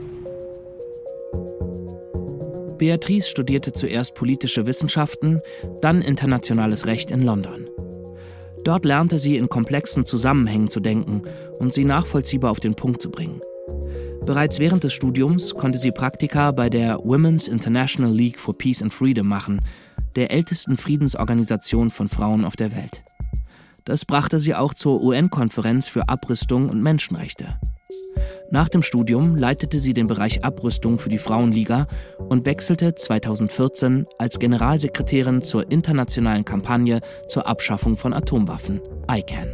Beatrice 2.78 3.28
studierte 3.28 3.72
zuerst 3.72 4.14
politische 4.14 4.66
Wissenschaften, 4.66 5.40
dann 5.80 6.02
internationales 6.02 6.86
Recht 6.86 7.10
in 7.10 7.22
London. 7.22 7.68
Dort 8.64 8.84
lernte 8.84 9.18
sie 9.18 9.36
in 9.36 9.48
komplexen 9.48 10.04
Zusammenhängen 10.04 10.68
zu 10.68 10.80
denken 10.80 11.22
und 11.58 11.72
sie 11.72 11.84
nachvollziehbar 11.84 12.50
auf 12.50 12.60
den 12.60 12.74
Punkt 12.74 13.00
zu 13.00 13.10
bringen. 13.10 13.40
Bereits 14.26 14.58
während 14.58 14.82
des 14.82 14.92
Studiums 14.92 15.54
konnte 15.54 15.78
sie 15.78 15.92
Praktika 15.92 16.50
bei 16.50 16.68
der 16.68 16.98
Women's 16.98 17.46
International 17.46 18.12
League 18.12 18.38
for 18.38 18.58
Peace 18.58 18.82
and 18.82 18.92
Freedom 18.92 19.28
machen, 19.28 19.60
der 20.16 20.30
ältesten 20.30 20.76
Friedensorganisation 20.76 21.90
von 21.90 22.08
Frauen 22.08 22.44
auf 22.44 22.56
der 22.56 22.74
Welt. 22.74 23.04
Das 23.84 24.04
brachte 24.04 24.40
sie 24.40 24.54
auch 24.54 24.74
zur 24.74 25.00
UN-Konferenz 25.00 25.86
für 25.86 26.08
Abrüstung 26.08 26.68
und 26.68 26.82
Menschenrechte. 26.82 27.60
Nach 28.50 28.68
dem 28.68 28.82
Studium 28.82 29.36
leitete 29.36 29.78
sie 29.78 29.92
den 29.92 30.06
Bereich 30.06 30.44
Abrüstung 30.44 30.98
für 30.98 31.08
die 31.08 31.18
Frauenliga 31.18 31.86
und 32.18 32.46
wechselte 32.46 32.94
2014 32.94 34.06
als 34.18 34.38
Generalsekretärin 34.38 35.42
zur 35.42 35.70
internationalen 35.70 36.44
Kampagne 36.44 37.00
zur 37.28 37.46
Abschaffung 37.46 37.96
von 37.96 38.12
Atomwaffen, 38.12 38.80
ICANN. 39.10 39.48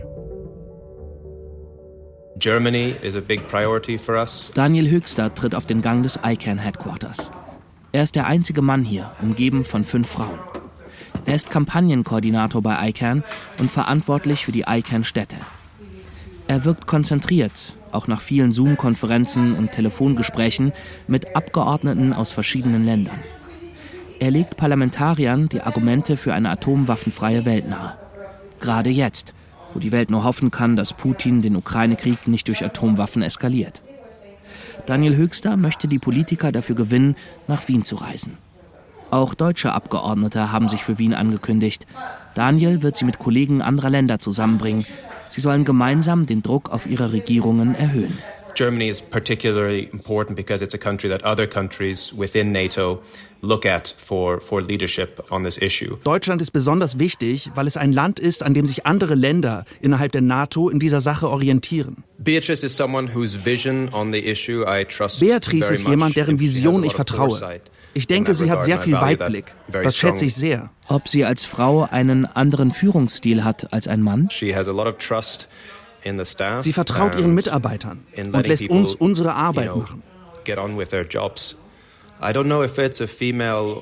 Daniel 4.54 4.90
Höchster 4.90 5.34
tritt 5.34 5.54
auf 5.54 5.66
den 5.66 5.82
Gang 5.82 6.02
des 6.02 6.18
ICANN 6.24 6.58
Headquarters. 6.58 7.30
Er 7.92 8.02
ist 8.02 8.14
der 8.14 8.26
einzige 8.26 8.62
Mann 8.62 8.84
hier, 8.84 9.12
umgeben 9.20 9.64
von 9.64 9.84
fünf 9.84 10.08
Frauen. 10.08 10.38
Er 11.24 11.34
ist 11.34 11.50
Kampagnenkoordinator 11.50 12.62
bei 12.62 12.88
ICANN 12.88 13.24
und 13.58 13.70
verantwortlich 13.70 14.44
für 14.44 14.52
die 14.52 14.64
ICANN-Städte. 14.66 15.36
Er 16.48 16.64
wirkt 16.64 16.86
konzentriert, 16.86 17.76
auch 17.92 18.08
nach 18.08 18.20
vielen 18.20 18.52
Zoom-Konferenzen 18.52 19.54
und 19.54 19.72
Telefongesprächen 19.72 20.72
mit 21.06 21.36
Abgeordneten 21.36 22.12
aus 22.12 22.32
verschiedenen 22.32 22.84
Ländern. 22.84 23.18
Er 24.18 24.30
legt 24.30 24.56
Parlamentariern 24.56 25.48
die 25.48 25.62
Argumente 25.62 26.16
für 26.16 26.34
eine 26.34 26.50
atomwaffenfreie 26.50 27.44
Welt 27.44 27.68
nahe. 27.68 27.96
Gerade 28.60 28.90
jetzt, 28.90 29.34
wo 29.72 29.80
die 29.80 29.92
Welt 29.92 30.10
nur 30.10 30.24
hoffen 30.24 30.50
kann, 30.50 30.76
dass 30.76 30.92
Putin 30.92 31.42
den 31.42 31.56
Ukraine-Krieg 31.56 32.28
nicht 32.28 32.48
durch 32.48 32.64
Atomwaffen 32.64 33.22
eskaliert. 33.22 33.82
Daniel 34.86 35.16
Höchster 35.16 35.56
möchte 35.56 35.88
die 35.88 35.98
Politiker 35.98 36.52
dafür 36.52 36.74
gewinnen, 36.74 37.16
nach 37.48 37.66
Wien 37.68 37.84
zu 37.84 37.96
reisen. 37.96 38.36
Auch 39.12 39.34
deutsche 39.34 39.74
Abgeordnete 39.74 40.52
haben 40.52 40.70
sich 40.70 40.84
für 40.84 40.96
Wien 40.96 41.12
angekündigt. 41.12 41.86
Daniel 42.34 42.82
wird 42.82 42.96
sie 42.96 43.04
mit 43.04 43.18
Kollegen 43.18 43.60
anderer 43.60 43.90
Länder 43.90 44.18
zusammenbringen. 44.18 44.86
Sie 45.28 45.42
sollen 45.42 45.66
gemeinsam 45.66 46.24
den 46.24 46.42
Druck 46.42 46.70
auf 46.70 46.86
ihre 46.86 47.12
Regierungen 47.12 47.74
erhöhen. 47.74 48.16
Germany 48.54 48.88
is 48.88 49.00
particularly 49.00 49.88
important 49.92 50.36
because 50.36 50.62
it's 50.62 50.74
a 50.74 50.78
country 50.78 51.08
that 51.08 51.24
other 51.24 51.46
countries 51.46 52.12
within 52.16 52.52
NATO 52.52 53.00
look 53.42 53.66
at 53.66 53.94
for, 53.98 54.40
for 54.40 54.62
leadership 54.62 55.24
on 55.30 55.44
this 55.44 55.58
issue. 55.58 55.96
Deutschland 56.04 56.40
ist 56.40 56.52
besonders 56.52 56.98
wichtig, 56.98 57.50
weil 57.54 57.66
es 57.66 57.76
ein 57.76 57.92
Land 57.92 58.20
ist, 58.20 58.42
an 58.42 58.54
dem 58.54 58.66
sich 58.66 58.86
andere 58.86 59.14
Länder 59.14 59.64
innerhalb 59.80 60.12
der 60.12 60.22
NATO 60.22 60.68
in 60.68 60.78
dieser 60.78 61.00
Sache 61.00 61.28
orientieren. 61.28 62.04
Beatrice 62.18 62.64
is 62.64 62.76
someone 62.76 63.12
whose 63.14 63.44
vision 63.44 63.88
on 63.92 64.12
the 64.12 64.18
issue 64.18 64.64
I 64.66 64.84
trust 64.84 65.20
Beatrice 65.20 65.72
ist 65.72 65.88
jemand, 65.88 66.16
deren 66.16 66.38
Vision 66.38 66.84
ich 66.84 66.92
vertraue. 66.92 67.60
Ich 67.94 68.06
denke, 68.06 68.34
sie 68.34 68.50
hat 68.50 68.62
sehr 68.62 68.78
viel 68.78 68.94
Weitblick. 68.94 69.52
Das 69.70 69.96
schätze 69.96 70.24
ich 70.24 70.34
sehr. 70.34 70.70
Ob 70.88 71.08
sie 71.08 71.24
als 71.24 71.44
Frau 71.44 71.84
einen 71.84 72.26
anderen 72.26 72.70
Führungsstil 72.70 73.44
hat 73.44 73.72
als 73.72 73.88
ein 73.88 74.02
Mann? 74.02 74.28
Sie 76.60 76.72
vertraut 76.72 77.14
ihren 77.16 77.34
Mitarbeitern 77.34 78.00
und 78.16 78.46
lässt 78.46 78.68
uns 78.68 78.94
unsere 78.94 79.34
Arbeit 79.34 79.74
machen. 79.76 80.02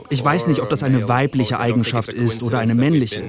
Ich 0.08 0.24
weiß 0.24 0.46
nicht, 0.46 0.62
ob 0.62 0.70
das 0.70 0.82
eine 0.82 1.08
weibliche 1.08 1.60
Eigenschaft 1.60 2.12
ist 2.12 2.42
oder 2.42 2.58
eine 2.58 2.74
männliche. 2.74 3.22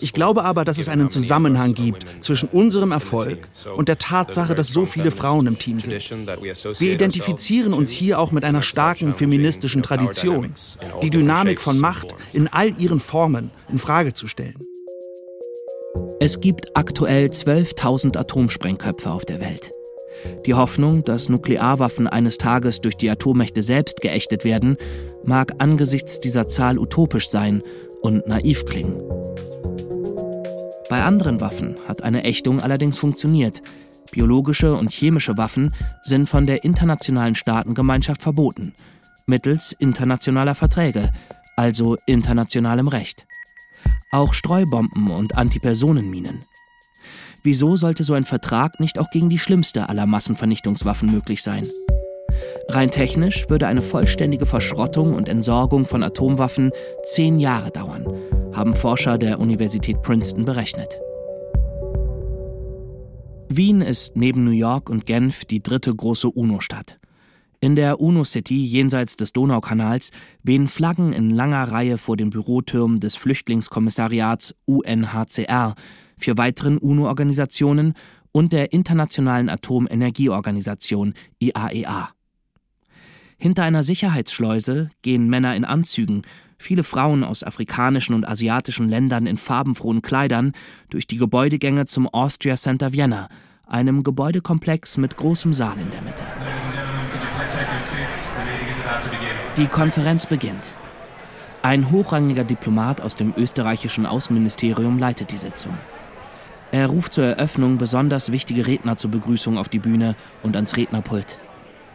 Ich 0.00 0.12
glaube 0.12 0.44
aber, 0.44 0.64
dass 0.64 0.78
es 0.78 0.88
einen 0.88 1.08
Zusammenhang 1.08 1.74
gibt 1.74 2.06
zwischen 2.20 2.48
unserem 2.48 2.92
Erfolg 2.92 3.48
und 3.76 3.88
der 3.88 3.98
Tatsache, 3.98 4.54
dass 4.54 4.68
so 4.68 4.84
viele 4.84 5.10
Frauen 5.10 5.48
im 5.48 5.58
Team 5.58 5.80
sind. 5.80 5.92
Wir 5.92 6.92
identifizieren 6.92 7.72
uns 7.72 7.90
hier 7.90 8.20
auch 8.20 8.30
mit 8.30 8.44
einer 8.44 8.62
starken 8.62 9.14
feministischen 9.14 9.82
Tradition, 9.82 10.54
die 11.02 11.10
Dynamik 11.10 11.60
von 11.60 11.78
Macht 11.78 12.14
in 12.32 12.46
all 12.46 12.78
ihren 12.78 13.00
Formen 13.00 13.50
in 13.68 13.78
Frage 13.78 14.12
zu 14.12 14.28
stellen. 14.28 14.64
Es 16.20 16.40
gibt 16.40 16.76
aktuell 16.76 17.26
12.000 17.26 18.16
Atomsprengköpfe 18.16 19.10
auf 19.10 19.24
der 19.24 19.40
Welt. 19.40 19.72
Die 20.46 20.54
Hoffnung, 20.54 21.04
dass 21.04 21.28
Nuklearwaffen 21.28 22.06
eines 22.06 22.38
Tages 22.38 22.80
durch 22.80 22.96
die 22.96 23.10
Atommächte 23.10 23.62
selbst 23.62 24.00
geächtet 24.00 24.44
werden, 24.44 24.76
mag 25.24 25.54
angesichts 25.58 26.20
dieser 26.20 26.48
Zahl 26.48 26.78
utopisch 26.78 27.28
sein 27.28 27.62
und 28.02 28.26
naiv 28.28 28.64
klingen. 28.66 29.02
Bei 30.88 31.02
anderen 31.02 31.40
Waffen 31.40 31.76
hat 31.88 32.02
eine 32.02 32.24
Ächtung 32.24 32.60
allerdings 32.60 32.98
funktioniert. 32.98 33.62
Biologische 34.12 34.74
und 34.74 34.92
chemische 34.92 35.38
Waffen 35.38 35.74
sind 36.02 36.28
von 36.28 36.46
der 36.46 36.64
internationalen 36.64 37.34
Staatengemeinschaft 37.34 38.22
verboten, 38.22 38.74
mittels 39.26 39.72
internationaler 39.72 40.54
Verträge, 40.54 41.10
also 41.56 41.96
internationalem 42.06 42.88
Recht. 42.88 43.26
Auch 44.14 44.34
Streubomben 44.34 45.10
und 45.10 45.36
Antipersonenminen. 45.36 46.44
Wieso 47.42 47.76
sollte 47.76 48.04
so 48.04 48.12
ein 48.12 48.26
Vertrag 48.26 48.78
nicht 48.78 48.98
auch 48.98 49.10
gegen 49.10 49.30
die 49.30 49.38
schlimmste 49.38 49.88
aller 49.88 50.04
Massenvernichtungswaffen 50.04 51.10
möglich 51.10 51.42
sein? 51.42 51.66
Rein 52.68 52.90
technisch 52.90 53.48
würde 53.48 53.68
eine 53.68 53.80
vollständige 53.80 54.44
Verschrottung 54.44 55.14
und 55.14 55.30
Entsorgung 55.30 55.86
von 55.86 56.02
Atomwaffen 56.02 56.72
zehn 57.04 57.40
Jahre 57.40 57.70
dauern, 57.70 58.06
haben 58.52 58.76
Forscher 58.76 59.16
der 59.16 59.40
Universität 59.40 60.02
Princeton 60.02 60.44
berechnet. 60.44 61.00
Wien 63.48 63.80
ist 63.80 64.14
neben 64.14 64.44
New 64.44 64.50
York 64.50 64.90
und 64.90 65.06
Genf 65.06 65.46
die 65.46 65.62
dritte 65.62 65.94
große 65.94 66.28
UNO-Stadt. 66.28 66.98
In 67.62 67.76
der 67.76 68.00
UNO-City 68.00 68.60
jenseits 68.64 69.16
des 69.16 69.32
Donaukanals 69.32 70.10
wehen 70.42 70.66
Flaggen 70.66 71.12
in 71.12 71.30
langer 71.30 71.62
Reihe 71.70 71.96
vor 71.96 72.16
den 72.16 72.30
Bürotürmen 72.30 72.98
des 72.98 73.14
Flüchtlingskommissariats 73.14 74.56
UNHCR, 74.64 75.76
vier 76.18 76.38
weiteren 76.38 76.78
UNO-Organisationen 76.78 77.94
und 78.32 78.52
der 78.52 78.72
Internationalen 78.72 79.48
Atomenergieorganisation 79.48 81.14
IAEA. 81.38 82.10
Hinter 83.38 83.62
einer 83.62 83.84
Sicherheitsschleuse 83.84 84.90
gehen 85.02 85.28
Männer 85.28 85.54
in 85.54 85.64
Anzügen, 85.64 86.22
viele 86.58 86.82
Frauen 86.82 87.22
aus 87.22 87.44
afrikanischen 87.44 88.16
und 88.16 88.26
asiatischen 88.26 88.88
Ländern 88.88 89.28
in 89.28 89.36
farbenfrohen 89.36 90.02
Kleidern 90.02 90.50
durch 90.90 91.06
die 91.06 91.16
Gebäudegänge 91.16 91.86
zum 91.86 92.08
Austria 92.08 92.56
Center 92.56 92.92
Vienna, 92.92 93.28
einem 93.68 94.02
Gebäudekomplex 94.02 94.96
mit 94.96 95.16
großem 95.16 95.54
Saal 95.54 95.78
in 95.78 95.90
der 95.92 96.02
Mitte. 96.02 96.24
Die 99.56 99.66
Konferenz 99.66 100.26
beginnt. 100.26 100.72
Ein 101.62 101.90
hochrangiger 101.90 102.44
Diplomat 102.44 103.00
aus 103.00 103.16
dem 103.16 103.34
österreichischen 103.36 104.06
Außenministerium 104.06 104.98
leitet 104.98 105.30
die 105.30 105.38
Sitzung. 105.38 105.76
Er 106.70 106.86
ruft 106.86 107.12
zur 107.12 107.24
Eröffnung 107.24 107.78
besonders 107.78 108.32
wichtige 108.32 108.66
Redner 108.66 108.96
zur 108.96 109.10
Begrüßung 109.10 109.58
auf 109.58 109.68
die 109.68 109.78
Bühne 109.78 110.16
und 110.42 110.56
ans 110.56 110.76
Rednerpult 110.76 111.38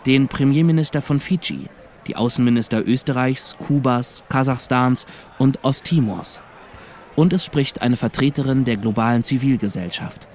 den 0.07 0.29
Premierminister 0.29 1.01
von 1.01 1.19
Fidschi, 1.19 1.67
die 2.07 2.15
Außenminister 2.15 2.87
Österreichs, 2.87 3.57
Kubas, 3.59 4.23
Kasachstans 4.29 5.05
und 5.37 5.63
Osttimors. 5.63 6.41
Und 7.17 7.33
es 7.33 7.43
spricht 7.43 7.81
eine 7.81 7.97
Vertreterin 7.97 8.63
der 8.63 8.77
globalen 8.77 9.25
Zivilgesellschaft, 9.25 10.29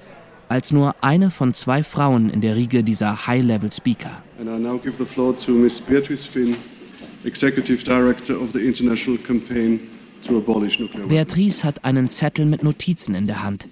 als 0.47 0.71
nur 0.71 0.95
eine 1.01 1.31
von 1.31 1.55
zwei 1.55 1.81
Frauen 1.81 2.29
in 2.29 2.41
der 2.41 2.55
Riege 2.55 2.83
dieser 2.83 3.25
High-Level-Speaker. 3.25 4.11
Beatrice 5.81 6.27
hat 11.63 11.85
einen 11.85 12.09
Zettel 12.09 12.45
mit 12.45 12.63
Notizen 12.63 13.15
in 13.15 13.27
der 13.27 13.43
Hand. 13.43 13.67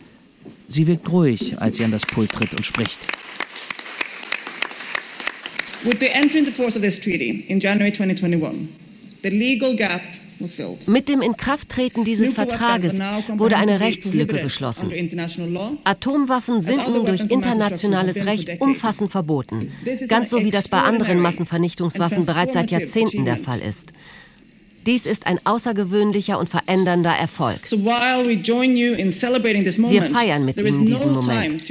Sie 0.67 0.88
wirkt 0.88 1.12
ruhig, 1.12 1.60
als 1.60 1.77
sie 1.77 1.84
an 1.84 1.91
das 1.91 2.05
Pult 2.05 2.31
tritt 2.31 2.53
und 2.53 2.65
spricht. 2.65 3.00
With 5.84 6.00
the 6.00 6.08
entry 6.08 6.39
into 6.39 6.51
force 6.51 6.75
of 6.75 6.81
this 6.81 7.00
treaty 7.00 7.43
in 7.48 7.60
January 7.60 7.91
2021, 7.91 8.70
the 9.24 9.29
legal 9.29 9.75
gap 9.75 10.01
mit 10.86 11.10
dem 11.10 11.21
Inkrafttreten 11.21 12.03
dieses 12.03 12.34
Vertrages 12.34 12.99
wurde 13.36 13.58
eine 13.58 13.80
Rechtslücke 13.80 14.41
geschlossen. 14.41 14.91
Atomwaffen 15.84 16.62
sind 16.62 16.88
nun 16.89 17.06
durch 17.06 17.30
internationales 17.30 18.25
Recht 18.25 18.60
umfassend 18.60 19.12
verboten, 19.12 19.71
ganz 20.08 20.30
so 20.30 20.43
wie 20.43 20.51
das 20.51 20.67
bei 20.67 20.82
anderen 20.82 21.19
Massenvernichtungswaffen 21.19 22.25
bereits 22.25 22.54
seit 22.54 22.71
Jahrzehnten 22.71 23.25
der 23.25 23.38
Fall 23.38 23.60
ist. 23.60 23.93
Dies 24.86 25.06
ist 25.06 25.27
ein 25.27 25.39
außergewöhnlicher 25.43 26.39
und 26.39 26.49
verändernder 26.49 27.12
Erfolg. 27.12 27.60
Wir 27.71 27.80
feiern 30.04 30.45
mit 30.45 30.60
Ihnen 30.60 30.86
diesen 30.88 31.13
Moment. 31.13 31.69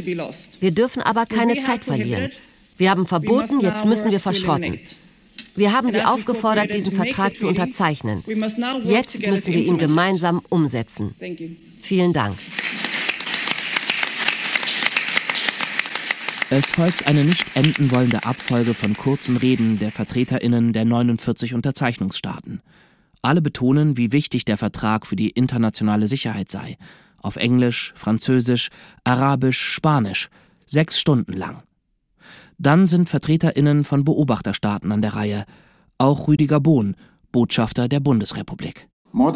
Wir 0.61 0.70
dürfen 0.70 1.02
aber 1.02 1.26
keine 1.26 1.61
Zeit 1.62 1.85
verlieren. 1.85 2.30
Wir 2.76 2.90
haben 2.90 3.06
verboten, 3.06 3.61
jetzt 3.61 3.85
müssen 3.85 4.11
wir 4.12 4.20
verschrotten. 4.20 4.78
Wir 5.61 5.75
haben 5.75 5.92
Sie 5.92 6.01
aufgefordert, 6.01 6.73
diesen 6.73 6.92
Vertrag 6.92 7.37
zu 7.37 7.46
unterzeichnen. 7.46 8.25
Jetzt 8.85 9.20
müssen 9.27 9.53
wir 9.53 9.62
ihn 9.62 9.77
gemeinsam 9.77 10.40
umsetzen. 10.49 11.14
Vielen 11.83 12.14
Dank. 12.14 12.38
Es 16.49 16.70
folgt 16.70 17.07
eine 17.07 17.27
nicht 17.27 17.44
enden 17.55 17.90
wollende 17.90 18.25
Abfolge 18.25 18.73
von 18.73 18.94
kurzen 18.94 19.37
Reden 19.37 19.79
der 19.79 19.90
Vertreterinnen 19.90 20.73
der 20.73 20.87
49 20.87 21.53
Unterzeichnungsstaaten. 21.53 22.62
Alle 23.20 23.42
betonen, 23.42 23.99
wie 23.99 24.12
wichtig 24.12 24.46
der 24.46 24.57
Vertrag 24.57 25.07
für 25.07 25.14
die 25.14 25.29
internationale 25.29 26.07
Sicherheit 26.07 26.51
sei. 26.51 26.79
Auf 27.18 27.37
Englisch, 27.37 27.92
Französisch, 27.96 28.70
Arabisch, 29.05 29.61
Spanisch. 29.61 30.31
Sechs 30.64 30.99
Stunden 30.99 31.35
lang. 31.35 31.62
Dann 32.62 32.87
sind 32.87 33.09
VertreterInnen 33.09 33.85
von 33.85 34.05
Beobachterstaaten 34.05 34.92
an 34.92 35.01
der 35.01 35.14
Reihe. 35.14 35.44
Auch 35.96 36.29
Rüdiger 36.29 36.61
Bohn, 36.61 36.94
Botschafter 37.33 37.88
der 37.88 38.01
Bundesrepublik. 38.01 38.87
Mehr 39.12 39.33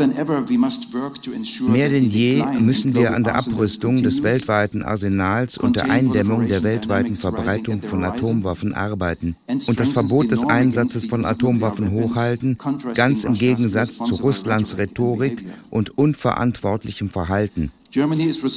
denn 1.88 2.10
je 2.10 2.44
müssen 2.60 2.94
wir 2.94 3.14
an 3.14 3.24
der 3.24 3.36
Abrüstung 3.36 4.02
des 4.02 4.22
weltweiten 4.22 4.82
Arsenals 4.82 5.56
und 5.56 5.76
der 5.76 5.90
Eindämmung 5.90 6.48
der 6.48 6.62
weltweiten 6.62 7.16
Verbreitung 7.16 7.80
von 7.80 8.04
Atomwaffen 8.04 8.74
arbeiten 8.74 9.36
und 9.48 9.80
das 9.80 9.92
Verbot 9.92 10.30
des 10.30 10.44
Einsatzes 10.44 11.06
von 11.06 11.24
Atomwaffen 11.24 11.92
hochhalten, 11.92 12.58
ganz 12.94 13.24
im 13.24 13.34
Gegensatz 13.34 13.96
zu 13.96 14.14
Russlands 14.16 14.76
Rhetorik 14.76 15.44
und 15.70 15.96
unverantwortlichem 15.96 17.08
Verhalten. 17.08 17.72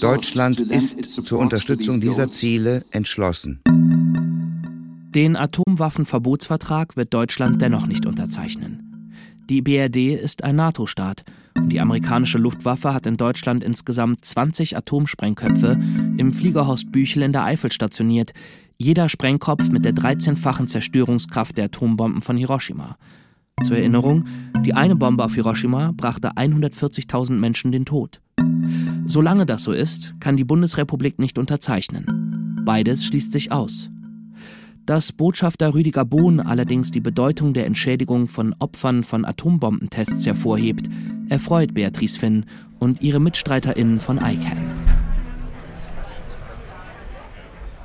Deutschland 0.02 0.60
ist 0.60 1.26
zur 1.26 1.40
Unterstützung 1.40 2.02
dieser 2.02 2.30
Ziele 2.30 2.84
entschlossen. 2.92 3.62
Den 5.18 5.36
Atomwaffenverbotsvertrag 5.36 6.96
wird 6.96 7.12
Deutschland 7.12 7.60
dennoch 7.60 7.88
nicht 7.88 8.06
unterzeichnen. 8.06 9.12
Die 9.50 9.64
BRD 9.64 10.14
ist 10.14 10.44
ein 10.44 10.58
NATO-Staat 10.58 11.24
und 11.56 11.70
die 11.70 11.80
amerikanische 11.80 12.38
Luftwaffe 12.38 12.94
hat 12.94 13.08
in 13.08 13.18
Deutschland 13.18 13.64
insgesamt 13.64 14.24
20 14.24 14.78
Atomsprengköpfe 14.78 15.80
im 16.18 16.32
Fliegerhorst 16.32 16.92
Büchel 16.92 17.24
in 17.24 17.34
der 17.34 17.46
Eifel 17.46 17.72
stationiert, 17.72 18.34
jeder 18.78 19.10
Sprengkopf 19.10 19.70
mit 19.70 19.86
der 19.86 19.96
13-fachen 19.96 20.68
Zerstörungskraft 20.68 21.58
der 21.58 21.66
Atombomben 21.66 22.22
von 22.22 22.38
Hiroshima. 22.38 22.96
Zur 23.64 23.78
Erinnerung, 23.78 24.26
die 24.64 24.76
eine 24.76 24.96
Bombe 24.96 25.26
auf 25.26 25.34
Hiroshima 25.34 25.94
brachte 25.98 26.34
140.000 26.34 27.32
Menschen 27.32 27.72
den 27.72 27.86
Tod. 27.86 28.22
Solange 29.08 29.48
das 29.48 29.64
so 29.64 29.72
ist, 29.72 30.14
kann 30.20 30.38
die 30.38 30.44
Bundesrepublik 30.44 31.18
nicht 31.18 31.40
unterzeichnen. 31.40 32.62
Beides 32.64 33.04
schließt 33.04 33.32
sich 33.32 33.52
aus. 33.52 33.90
Dass 34.88 35.12
Botschafter 35.12 35.74
Rüdiger 35.74 36.06
Bohn 36.06 36.40
allerdings 36.40 36.92
die 36.92 37.02
Bedeutung 37.02 37.54
der 37.54 37.66
Entschädigung 37.66 38.30
von 38.30 38.56
Opfern 38.58 39.04
von 39.04 39.26
Atombombentests 39.26 40.26
hervorhebt, 40.26 40.88
erfreut 41.28 41.74
Beatrice 41.74 42.18
Finn 42.18 42.46
und 42.80 43.02
ihre 43.02 43.20
MitstreiterInnen 43.20 44.00
von 44.00 44.18
ICANN. 44.18 44.62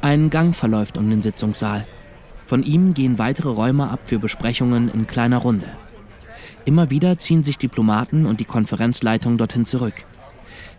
Ein 0.01 0.31
Gang 0.31 0.55
verläuft 0.55 0.97
um 0.97 1.11
den 1.11 1.23
Sitzungssaal. 1.23 1.89
Von 2.47 2.63
ihm 2.63 2.95
gehen 2.95 3.19
weitere 3.19 3.49
Räume 3.49 3.91
ab 3.91 4.03
für 4.05 4.21
Besprechungen 4.21 4.89
in 4.89 5.09
kleiner 5.09 5.39
Runde. 5.39 5.67
Immer 6.67 6.91
wieder 6.91 7.19
ziehen 7.19 7.43
sich 7.43 7.59
Diplomaten 7.59 8.27
und 8.27 8.39
die 8.39 8.45
Konferenzleitung 8.45 9.39
dorthin 9.39 9.65
zurück. 9.65 10.05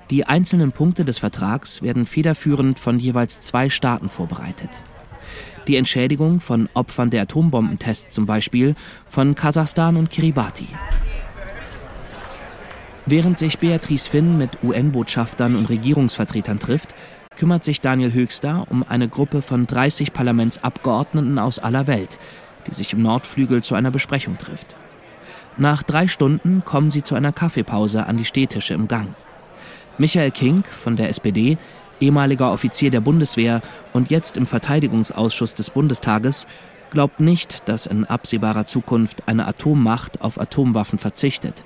Die 0.10 0.24
einzelnen 0.24 0.72
Punkte 0.72 1.04
des 1.04 1.20
Vertrags 1.20 1.82
werden 1.82 2.06
federführend 2.06 2.80
von 2.80 2.98
jeweils 2.98 3.42
zwei 3.42 3.70
Staaten 3.70 4.08
vorbereitet. 4.08 4.86
Die 5.68 5.78
Entschädigung 5.78 6.40
von 6.42 6.68
Opfern 6.74 7.10
der 7.10 7.24
Atombombentests 7.24 8.14
zum 8.14 8.26
Beispiel 8.26 8.76
von 9.08 9.36
Kasachstan 9.36 9.96
und 9.96 10.10
Kiribati. 10.10 10.68
Während 13.06 13.40
sich 13.40 13.60
Beatrice 13.60 14.10
Finn 14.10 14.38
mit 14.38 14.64
UN-Botschaftern 14.64 15.56
und 15.56 15.70
Regierungsvertretern 15.70 16.60
trifft, 16.60 16.96
kümmert 17.36 17.64
sich 17.64 17.82
Daniel 17.82 18.14
Höchster 18.14 18.66
um 18.70 18.84
eine 18.84 19.08
Gruppe 19.08 19.42
von 19.42 19.66
30 19.66 20.14
Parlamentsabgeordneten 20.14 21.40
aus 21.40 21.60
aller 21.60 21.88
Welt, 21.88 22.20
die 22.68 22.74
sich 22.74 22.94
im 22.94 23.02
Nordflügel 23.02 23.64
zu 23.64 23.76
einer 23.76 23.92
Besprechung 23.92 24.38
trifft. 24.38 24.78
Nach 25.58 25.84
drei 25.84 26.08
Stunden 26.08 26.64
kommen 26.66 26.92
sie 26.92 27.04
zu 27.04 27.16
einer 27.16 27.32
Kaffeepause 27.32 28.06
an 28.06 28.18
die 28.18 28.26
Stehtische 28.26 28.74
im 28.74 28.88
Gang. 28.88 29.16
Michael 29.98 30.32
King 30.32 30.64
von 30.64 30.96
der 30.96 31.10
SPD, 31.10 31.58
ehemaliger 32.04 32.52
Offizier 32.52 32.92
der 32.92 33.02
Bundeswehr 33.02 33.62
und 33.94 34.12
jetzt 34.12 34.38
im 34.38 34.46
Verteidigungsausschuss 34.46 35.56
des 35.56 35.70
Bundestages, 35.70 36.48
glaubt 36.92 37.20
nicht, 37.20 37.68
dass 37.68 37.86
in 37.86 38.06
absehbarer 38.06 38.66
Zukunft 38.66 39.28
eine 39.28 39.48
Atommacht 39.48 40.22
auf 40.22 40.40
Atomwaffen 40.40 41.00
verzichtet, 41.00 41.64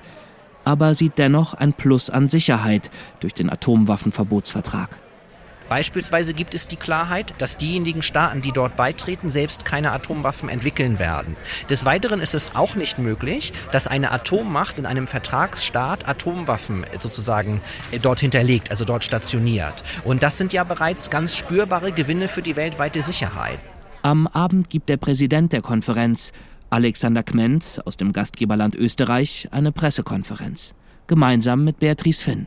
aber 0.64 0.94
sieht 0.94 1.18
dennoch 1.18 1.54
ein 1.54 1.72
Plus 1.72 2.08
an 2.08 2.28
Sicherheit 2.28 2.90
durch 3.20 3.34
den 3.34 3.50
Atomwaffenverbotsvertrag. 3.50 5.07
Beispielsweise 5.68 6.32
gibt 6.32 6.54
es 6.54 6.66
die 6.66 6.76
Klarheit, 6.76 7.34
dass 7.38 7.58
diejenigen 7.58 8.02
Staaten, 8.02 8.40
die 8.40 8.52
dort 8.52 8.76
beitreten, 8.76 9.28
selbst 9.28 9.64
keine 9.64 9.92
Atomwaffen 9.92 10.48
entwickeln 10.48 10.98
werden. 10.98 11.36
Des 11.68 11.84
Weiteren 11.84 12.20
ist 12.20 12.34
es 12.34 12.54
auch 12.54 12.74
nicht 12.74 12.98
möglich, 12.98 13.52
dass 13.70 13.86
eine 13.86 14.10
Atommacht 14.10 14.78
in 14.78 14.86
einem 14.86 15.06
Vertragsstaat 15.06 16.08
Atomwaffen 16.08 16.86
sozusagen 16.98 17.60
äh, 17.90 17.98
dort 17.98 18.20
hinterlegt, 18.20 18.70
also 18.70 18.84
dort 18.84 19.04
stationiert. 19.04 19.82
Und 20.04 20.22
das 20.22 20.38
sind 20.38 20.52
ja 20.52 20.64
bereits 20.64 21.10
ganz 21.10 21.36
spürbare 21.36 21.92
Gewinne 21.92 22.28
für 22.28 22.42
die 22.42 22.56
weltweite 22.56 23.02
Sicherheit. 23.02 23.58
Am 24.02 24.26
Abend 24.26 24.70
gibt 24.70 24.88
der 24.88 24.96
Präsident 24.96 25.52
der 25.52 25.60
Konferenz, 25.60 26.32
Alexander 26.70 27.22
Kment 27.22 27.80
aus 27.84 27.96
dem 27.96 28.12
Gastgeberland 28.12 28.74
Österreich, 28.74 29.48
eine 29.50 29.72
Pressekonferenz, 29.72 30.74
gemeinsam 31.06 31.64
mit 31.64 31.78
Beatrice 31.78 32.22
Finn. 32.22 32.46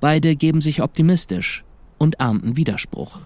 Beide 0.00 0.36
geben 0.36 0.60
sich 0.60 0.82
optimistisch 0.82 1.64
und 1.98 2.18
ernten 2.20 2.56
Widerspruch. 2.56 3.18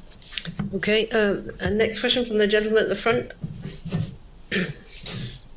Okay, 0.73 1.09
uh, 1.15 1.71
next 1.71 2.01
question 2.01 2.27
from 2.27 2.39
the 2.39 2.49
gentleman 2.49 2.85
at 2.85 2.89
the 2.89 2.97
front. 2.97 3.35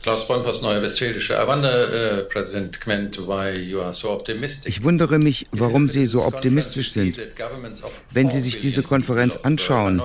Klaus 0.06 0.28
Bompers, 0.28 0.62
Neue 0.62 0.84
Westfälische. 0.84 1.34
I 1.34 1.48
wonder, 1.48 1.68
uh, 1.68 2.30
President 2.30 2.80
Kment, 2.80 3.18
why 3.26 3.60
you 3.60 3.82
are 3.82 3.92
so 3.92 4.12
optimistic. 4.12 4.70
Ich 4.70 4.84
wundere 4.84 5.18
mich, 5.18 5.48
warum 5.52 5.90
Sie 5.90 6.06
so 6.06 6.24
optimistisch 6.24 6.92
sind. 6.92 7.18
Wenn 8.12 8.30
Sie 8.30 8.40
sich 8.40 8.60
diese 8.60 8.84
Konferenz 8.84 9.36
anschauen, 9.38 10.00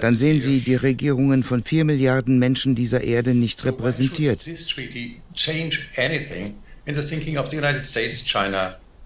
dann 0.00 0.16
sehen 0.16 0.40
Sie 0.40 0.58
die 0.58 0.74
Regierungen 0.74 1.44
von 1.44 1.62
vier 1.62 1.84
Milliarden 1.84 2.40
Menschen 2.40 2.74
dieser 2.74 3.02
Erde 3.02 3.34
nicht 3.34 3.64
repräsentiert. 3.64 4.40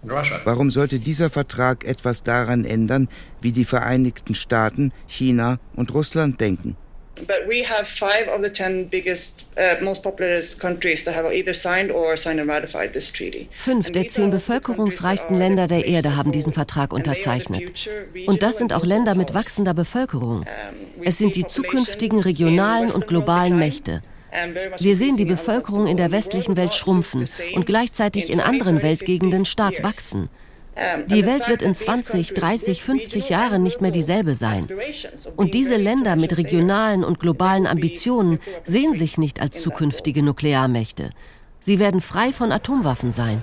Warum 0.03 0.71
sollte 0.71 0.99
dieser 0.99 1.31
Vertrag 1.31 1.85
etwas 1.85 2.23
daran 2.23 2.65
ändern, 2.65 3.09
wie 3.41 3.53
die 3.53 3.65
Vereinigten 3.65 4.35
Staaten, 4.35 4.93
China 5.07 5.59
und 5.77 5.93
Russland 5.93 6.41
denken? 6.41 6.77
But 7.27 7.47
we 7.47 7.63
have 7.69 7.85
five 7.85 8.29
of 8.35 8.43
the 8.43 8.51
ten 8.51 8.89
biggest, 8.89 9.47
uh, 9.57 9.83
most 9.85 10.03
populous 10.03 10.59
countries 10.59 11.05
that 11.05 11.15
have 11.15 11.31
either 11.31 11.53
signed 11.53 11.91
or 11.91 12.17
signed 12.17 12.41
and 12.41 12.49
ratified 12.49 12.95
this 12.95 13.13
treaty. 13.13 13.49
Fünf 13.63 13.91
der 13.91 14.07
zehn 14.07 14.31
bevölkerungsreichsten 14.31 15.37
Länder 15.37 15.67
der 15.67 15.85
Erde 15.87 16.17
haben 16.17 16.33
diesen 16.33 16.55
Vertrag 16.55 16.95
unterzeichnet. 16.95 17.89
Und 18.27 18.43
das 18.43 18.57
sind 18.57 18.73
auch 18.73 18.85
Länder 18.85 19.15
mit 19.15 19.35
wachsender 19.35 19.75
Bevölkerung. 19.75 20.47
Es 21.03 21.19
sind 21.19 21.37
die 21.37 21.47
zukünftigen 21.47 22.21
regionalen 22.21 22.91
und 22.91 23.07
globalen 23.07 23.59
Mächte. 23.59 24.03
Wir 24.79 24.97
sehen 24.97 25.17
die 25.17 25.25
Bevölkerung 25.25 25.87
in 25.87 25.97
der 25.97 26.13
westlichen 26.13 26.57
Welt 26.57 26.75
schrumpfen 26.75 27.29
und 27.55 27.67
gleichzeitig 27.67 28.31
in 28.31 28.41
anderen 28.41 28.83
Weltgegenden 28.83 29.45
stark 29.45 29.83
wachsen. 29.83 30.29
Die 31.09 31.27
Welt 31.27 31.49
wird 31.49 31.63
in 31.63 31.75
20, 31.75 32.33
30, 32.33 32.83
50 32.83 33.29
Jahren 33.29 33.63
nicht 33.63 33.81
mehr 33.81 33.91
dieselbe 33.91 34.35
sein. 34.35 34.67
Und 35.37 35.53
diese 35.55 35.77
Länder 35.77 36.17
mit 36.17 36.37
regionalen 36.37 37.05
und 37.05 37.19
globalen 37.19 37.67
Ambitionen 37.67 38.39
sehen 38.65 38.95
sich 38.95 39.19
nicht 39.19 39.43
als 39.43 39.61
zukünftige 39.61 40.23
Nuklearmächte. 40.23 41.11
Sie 41.61 41.79
werden 41.79 42.01
frei 42.01 42.33
von 42.33 42.53
Atomwaffen 42.53 43.13
sein. 43.13 43.43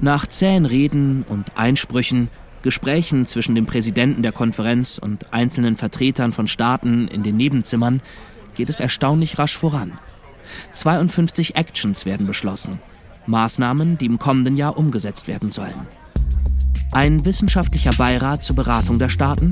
Nach 0.00 0.26
zähen 0.26 0.66
Reden 0.66 1.24
und 1.28 1.56
Einsprüchen 1.56 2.28
Gesprächen 2.64 3.26
zwischen 3.26 3.54
dem 3.54 3.66
Präsidenten 3.66 4.22
der 4.22 4.32
Konferenz 4.32 4.96
und 4.96 5.34
einzelnen 5.34 5.76
Vertretern 5.76 6.32
von 6.32 6.46
Staaten 6.46 7.08
in 7.08 7.22
den 7.22 7.36
Nebenzimmern 7.36 8.00
geht 8.54 8.70
es 8.70 8.80
erstaunlich 8.80 9.38
rasch 9.38 9.54
voran. 9.54 9.98
52 10.72 11.56
Actions 11.56 12.06
werden 12.06 12.26
beschlossen. 12.26 12.80
Maßnahmen, 13.26 13.98
die 13.98 14.06
im 14.06 14.18
kommenden 14.18 14.56
Jahr 14.56 14.78
umgesetzt 14.78 15.28
werden 15.28 15.50
sollen. 15.50 15.86
Ein 16.92 17.26
wissenschaftlicher 17.26 17.92
Beirat 17.98 18.44
zur 18.44 18.56
Beratung 18.56 18.98
der 18.98 19.10
Staaten. 19.10 19.50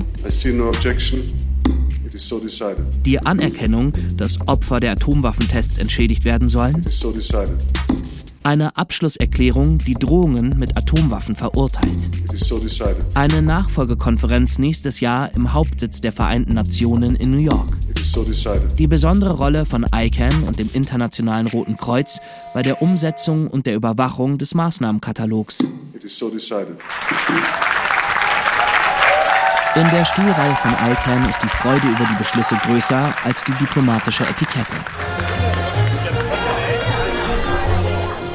No 0.55 0.73
so 2.15 2.41
die 3.05 3.19
Anerkennung, 3.21 3.93
dass 4.17 4.49
Opfer 4.49 4.81
der 4.81 4.93
Atomwaffentests 4.93 5.77
entschädigt 5.77 6.25
werden 6.25 6.49
sollen. 6.49 6.83
Eine 8.45 8.77
Abschlusserklärung, 8.77 9.79
die 9.79 9.95
Drohungen 9.95 10.59
mit 10.59 10.77
Atomwaffen 10.77 11.37
verurteilt. 11.37 12.09
Eine 13.15 13.41
Nachfolgekonferenz 13.41 14.59
nächstes 14.59 14.99
Jahr 14.99 15.33
im 15.37 15.53
Hauptsitz 15.53 16.01
der 16.01 16.11
Vereinten 16.11 16.55
Nationen 16.55 17.15
in 17.15 17.31
New 17.31 17.39
York. 17.39 17.69
Die 18.79 18.87
besondere 18.89 19.35
Rolle 19.35 19.65
von 19.65 19.87
ICANN 19.95 20.43
und 20.43 20.59
dem 20.59 20.69
Internationalen 20.73 21.47
Roten 21.47 21.77
Kreuz 21.77 22.19
bei 22.53 22.63
der 22.63 22.83
Umsetzung 22.83 23.47
und 23.47 23.67
der 23.67 23.77
Überwachung 23.77 24.39
des 24.39 24.55
Maßnahmenkatalogs. 24.55 25.61
In 29.75 29.91
der 29.91 30.05
Stuhlreihe 30.05 30.57
von 30.57 30.73
ICANN 30.73 31.31
ist 31.31 31.39
die 31.43 31.49
Freude 31.49 31.87
über 31.87 32.09
die 32.11 32.19
Beschlüsse 32.19 32.57
größer 32.57 33.15
als 33.23 33.45
die 33.45 33.53
diplomatische 33.53 34.25
Etikette. 34.25 34.75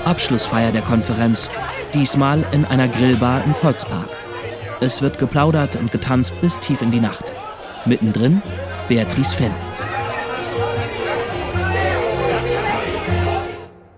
Abschlussfeier 0.07 0.71
der 0.71 0.83
Konferenz, 0.83 1.49
diesmal 1.93 2.45
in 2.53 2.63
einer 2.63 2.87
Grillbar 2.87 3.43
im 3.43 3.53
Volkspark. 3.53 4.07
Es 4.79 5.01
wird 5.01 5.19
geplaudert 5.19 5.75
und 5.75 5.91
getanzt 5.91 6.39
bis 6.39 6.61
tief 6.61 6.81
in 6.81 6.91
die 6.91 7.01
Nacht. 7.01 7.33
Mittendrin 7.85 8.41
Beatrice 8.87 9.35
Fenn. 9.35 9.51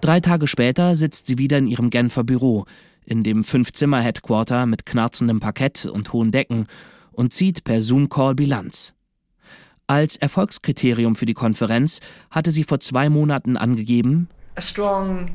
Drei 0.01 0.19
Tage 0.19 0.47
später 0.47 0.95
sitzt 0.95 1.27
sie 1.27 1.37
wieder 1.37 1.59
in 1.59 1.67
ihrem 1.67 1.91
Genfer 1.91 2.23
Büro, 2.23 2.65
in 3.05 3.21
dem 3.21 3.43
Fünf-Zimmer-Headquarter 3.43 4.65
mit 4.65 4.87
knarzendem 4.87 5.39
Parkett 5.39 5.85
und 5.85 6.11
hohen 6.11 6.31
Decken 6.31 6.65
und 7.11 7.33
zieht 7.33 7.63
per 7.63 7.81
Zoom-Call 7.81 8.33
Bilanz. 8.33 8.95
Als 9.85 10.15
Erfolgskriterium 10.15 11.15
für 11.15 11.27
die 11.27 11.35
Konferenz 11.35 11.99
hatte 12.31 12.49
sie 12.49 12.63
vor 12.63 12.79
zwei 12.79 13.09
Monaten 13.09 13.57
angegeben, 13.57 14.27
a 14.55 14.61
strong 14.61 15.29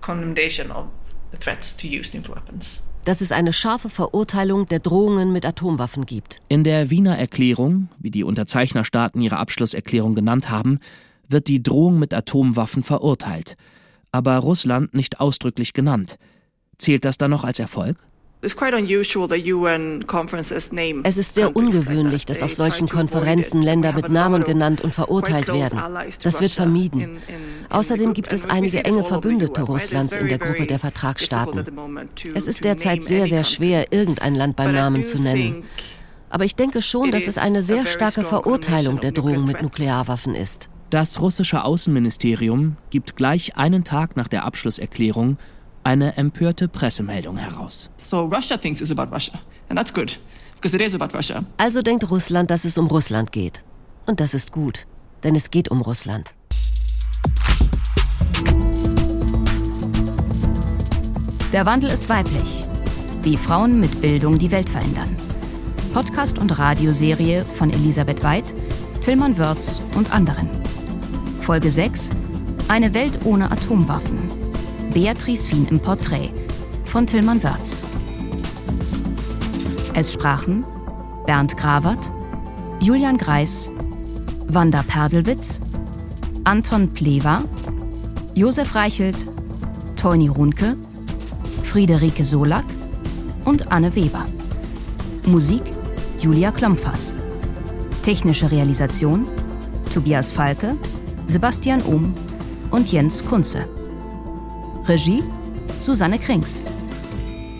condemnation 0.00 0.70
of 0.70 0.86
the 1.32 1.38
threats 1.38 1.76
to 1.76 1.86
use 1.86 2.16
nuclear 2.16 2.36
weapons. 2.36 2.82
Dass 3.04 3.20
es 3.20 3.30
eine 3.30 3.52
scharfe 3.52 3.88
Verurteilung 3.88 4.66
der 4.66 4.80
Drohungen 4.80 5.32
mit 5.32 5.46
Atomwaffen 5.46 6.06
gibt. 6.06 6.40
In 6.48 6.64
der 6.64 6.90
Wiener 6.90 7.16
Erklärung, 7.16 7.88
wie 7.98 8.10
die 8.10 8.24
Unterzeichnerstaaten 8.24 9.22
ihre 9.22 9.36
Abschlusserklärung 9.36 10.16
genannt 10.16 10.50
haben, 10.50 10.80
wird 11.28 11.46
die 11.46 11.62
Drohung 11.62 11.98
mit 11.98 12.12
Atomwaffen 12.14 12.82
verurteilt, 12.82 13.56
aber 14.10 14.36
Russland 14.38 14.94
nicht 14.94 15.20
ausdrücklich 15.20 15.72
genannt. 15.72 16.18
Zählt 16.78 17.04
das 17.04 17.16
dann 17.16 17.30
noch 17.30 17.44
als 17.44 17.58
Erfolg? 17.58 17.96
Es 21.04 21.18
ist 21.18 21.34
sehr 21.34 21.56
ungewöhnlich, 21.56 22.26
dass 22.26 22.42
auf 22.42 22.52
solchen 22.52 22.88
Konferenzen 22.88 23.62
Länder 23.62 23.92
mit 23.92 24.08
Namen 24.10 24.44
genannt 24.44 24.82
und 24.82 24.92
verurteilt 24.92 25.48
werden. 25.48 25.80
Das 26.22 26.40
wird 26.40 26.52
vermieden. 26.52 27.18
Außerdem 27.70 28.12
gibt 28.12 28.32
es 28.32 28.44
einige 28.44 28.84
enge 28.84 29.04
Verbündete 29.04 29.62
Russlands 29.62 30.14
in 30.14 30.28
der 30.28 30.38
Gruppe 30.38 30.66
der 30.66 30.78
Vertragsstaaten. 30.78 31.64
Es 32.34 32.46
ist 32.46 32.62
derzeit 32.62 33.04
sehr, 33.04 33.26
sehr 33.26 33.42
schwer, 33.42 33.92
irgendein 33.92 34.34
Land 34.34 34.56
beim 34.56 34.74
Namen 34.74 35.02
zu 35.02 35.18
nennen. 35.18 35.64
Aber 36.28 36.44
ich 36.44 36.54
denke 36.54 36.82
schon, 36.82 37.10
dass 37.12 37.26
es 37.26 37.38
eine 37.38 37.62
sehr 37.62 37.86
starke 37.86 38.22
Verurteilung 38.22 39.00
der 39.00 39.12
Drohung 39.12 39.44
mit 39.46 39.62
Nuklearwaffen 39.62 40.34
ist. 40.34 40.68
Das 40.90 41.20
russische 41.20 41.64
Außenministerium 41.64 42.76
gibt 42.90 43.16
gleich 43.16 43.56
einen 43.56 43.82
Tag 43.82 44.16
nach 44.16 44.28
der 44.28 44.44
Abschlusserklärung 44.44 45.36
eine 45.86 46.16
empörte 46.16 46.66
Pressemeldung 46.66 47.36
heraus. 47.36 47.90
Also 51.58 51.80
denkt 51.80 52.10
Russland, 52.10 52.50
dass 52.50 52.64
es 52.64 52.76
um 52.76 52.88
Russland 52.88 53.30
geht. 53.30 53.62
Und 54.04 54.18
das 54.18 54.34
ist 54.34 54.50
gut, 54.50 54.88
denn 55.22 55.36
es 55.36 55.52
geht 55.52 55.70
um 55.70 55.82
Russland. 55.82 56.34
Der 61.52 61.64
Wandel 61.66 61.90
ist 61.90 62.08
weiblich. 62.08 62.64
Wie 63.22 63.36
Frauen 63.36 63.78
mit 63.78 64.00
Bildung 64.00 64.40
die 64.40 64.50
Welt 64.50 64.68
verändern. 64.68 65.14
Podcast 65.94 66.36
und 66.36 66.58
Radioserie 66.58 67.44
von 67.44 67.70
Elisabeth 67.70 68.24
Weid, 68.24 68.52
Tillmann 69.02 69.38
Wörz 69.38 69.80
und 69.94 70.10
anderen. 70.10 70.48
Folge 71.42 71.70
6 71.70 72.10
Eine 72.66 72.92
Welt 72.92 73.20
ohne 73.24 73.52
Atomwaffen. 73.52 74.45
Beatrice 74.96 75.46
Fien 75.50 75.68
im 75.68 75.78
Porträt 75.78 76.30
von 76.86 77.06
Tillmann 77.06 77.42
Wörz. 77.42 77.82
Es 79.92 80.10
sprachen 80.10 80.64
Bernd 81.26 81.54
Grawert, 81.58 82.10
Julian 82.80 83.18
Greis, 83.18 83.68
Wanda 84.48 84.82
Perdelwitz, 84.82 85.60
Anton 86.44 86.88
Plewa, 86.94 87.42
Josef 88.34 88.74
Reichelt, 88.74 89.26
Toni 89.96 90.28
Runke, 90.28 90.74
Friederike 91.64 92.24
Solak 92.24 92.64
und 93.44 93.70
Anne 93.70 93.94
Weber. 93.94 94.24
Musik 95.26 95.60
Julia 96.20 96.50
Klompfers. 96.50 97.12
Technische 98.02 98.50
Realisation 98.50 99.26
Tobias 99.92 100.32
Falke, 100.32 100.74
Sebastian 101.26 101.82
Ohm 101.82 102.14
und 102.70 102.90
Jens 102.90 103.22
Kunze. 103.22 103.75
Regie 104.88 105.20
Susanne 105.80 106.16
Krings. 106.16 106.64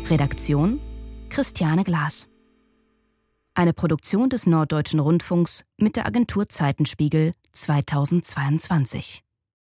Redaktion 0.09 0.81
Christiane 1.29 1.83
Glas. 1.83 2.29
Eine 3.53 3.73
Produktion 3.73 4.31
des 4.31 4.47
Norddeutschen 4.47 5.01
Rundfunks 5.01 5.65
mit 5.77 5.97
der 5.97 6.07
Agentur 6.07 6.47
Zeitenspiegel 6.47 7.33
2022. 7.53 9.26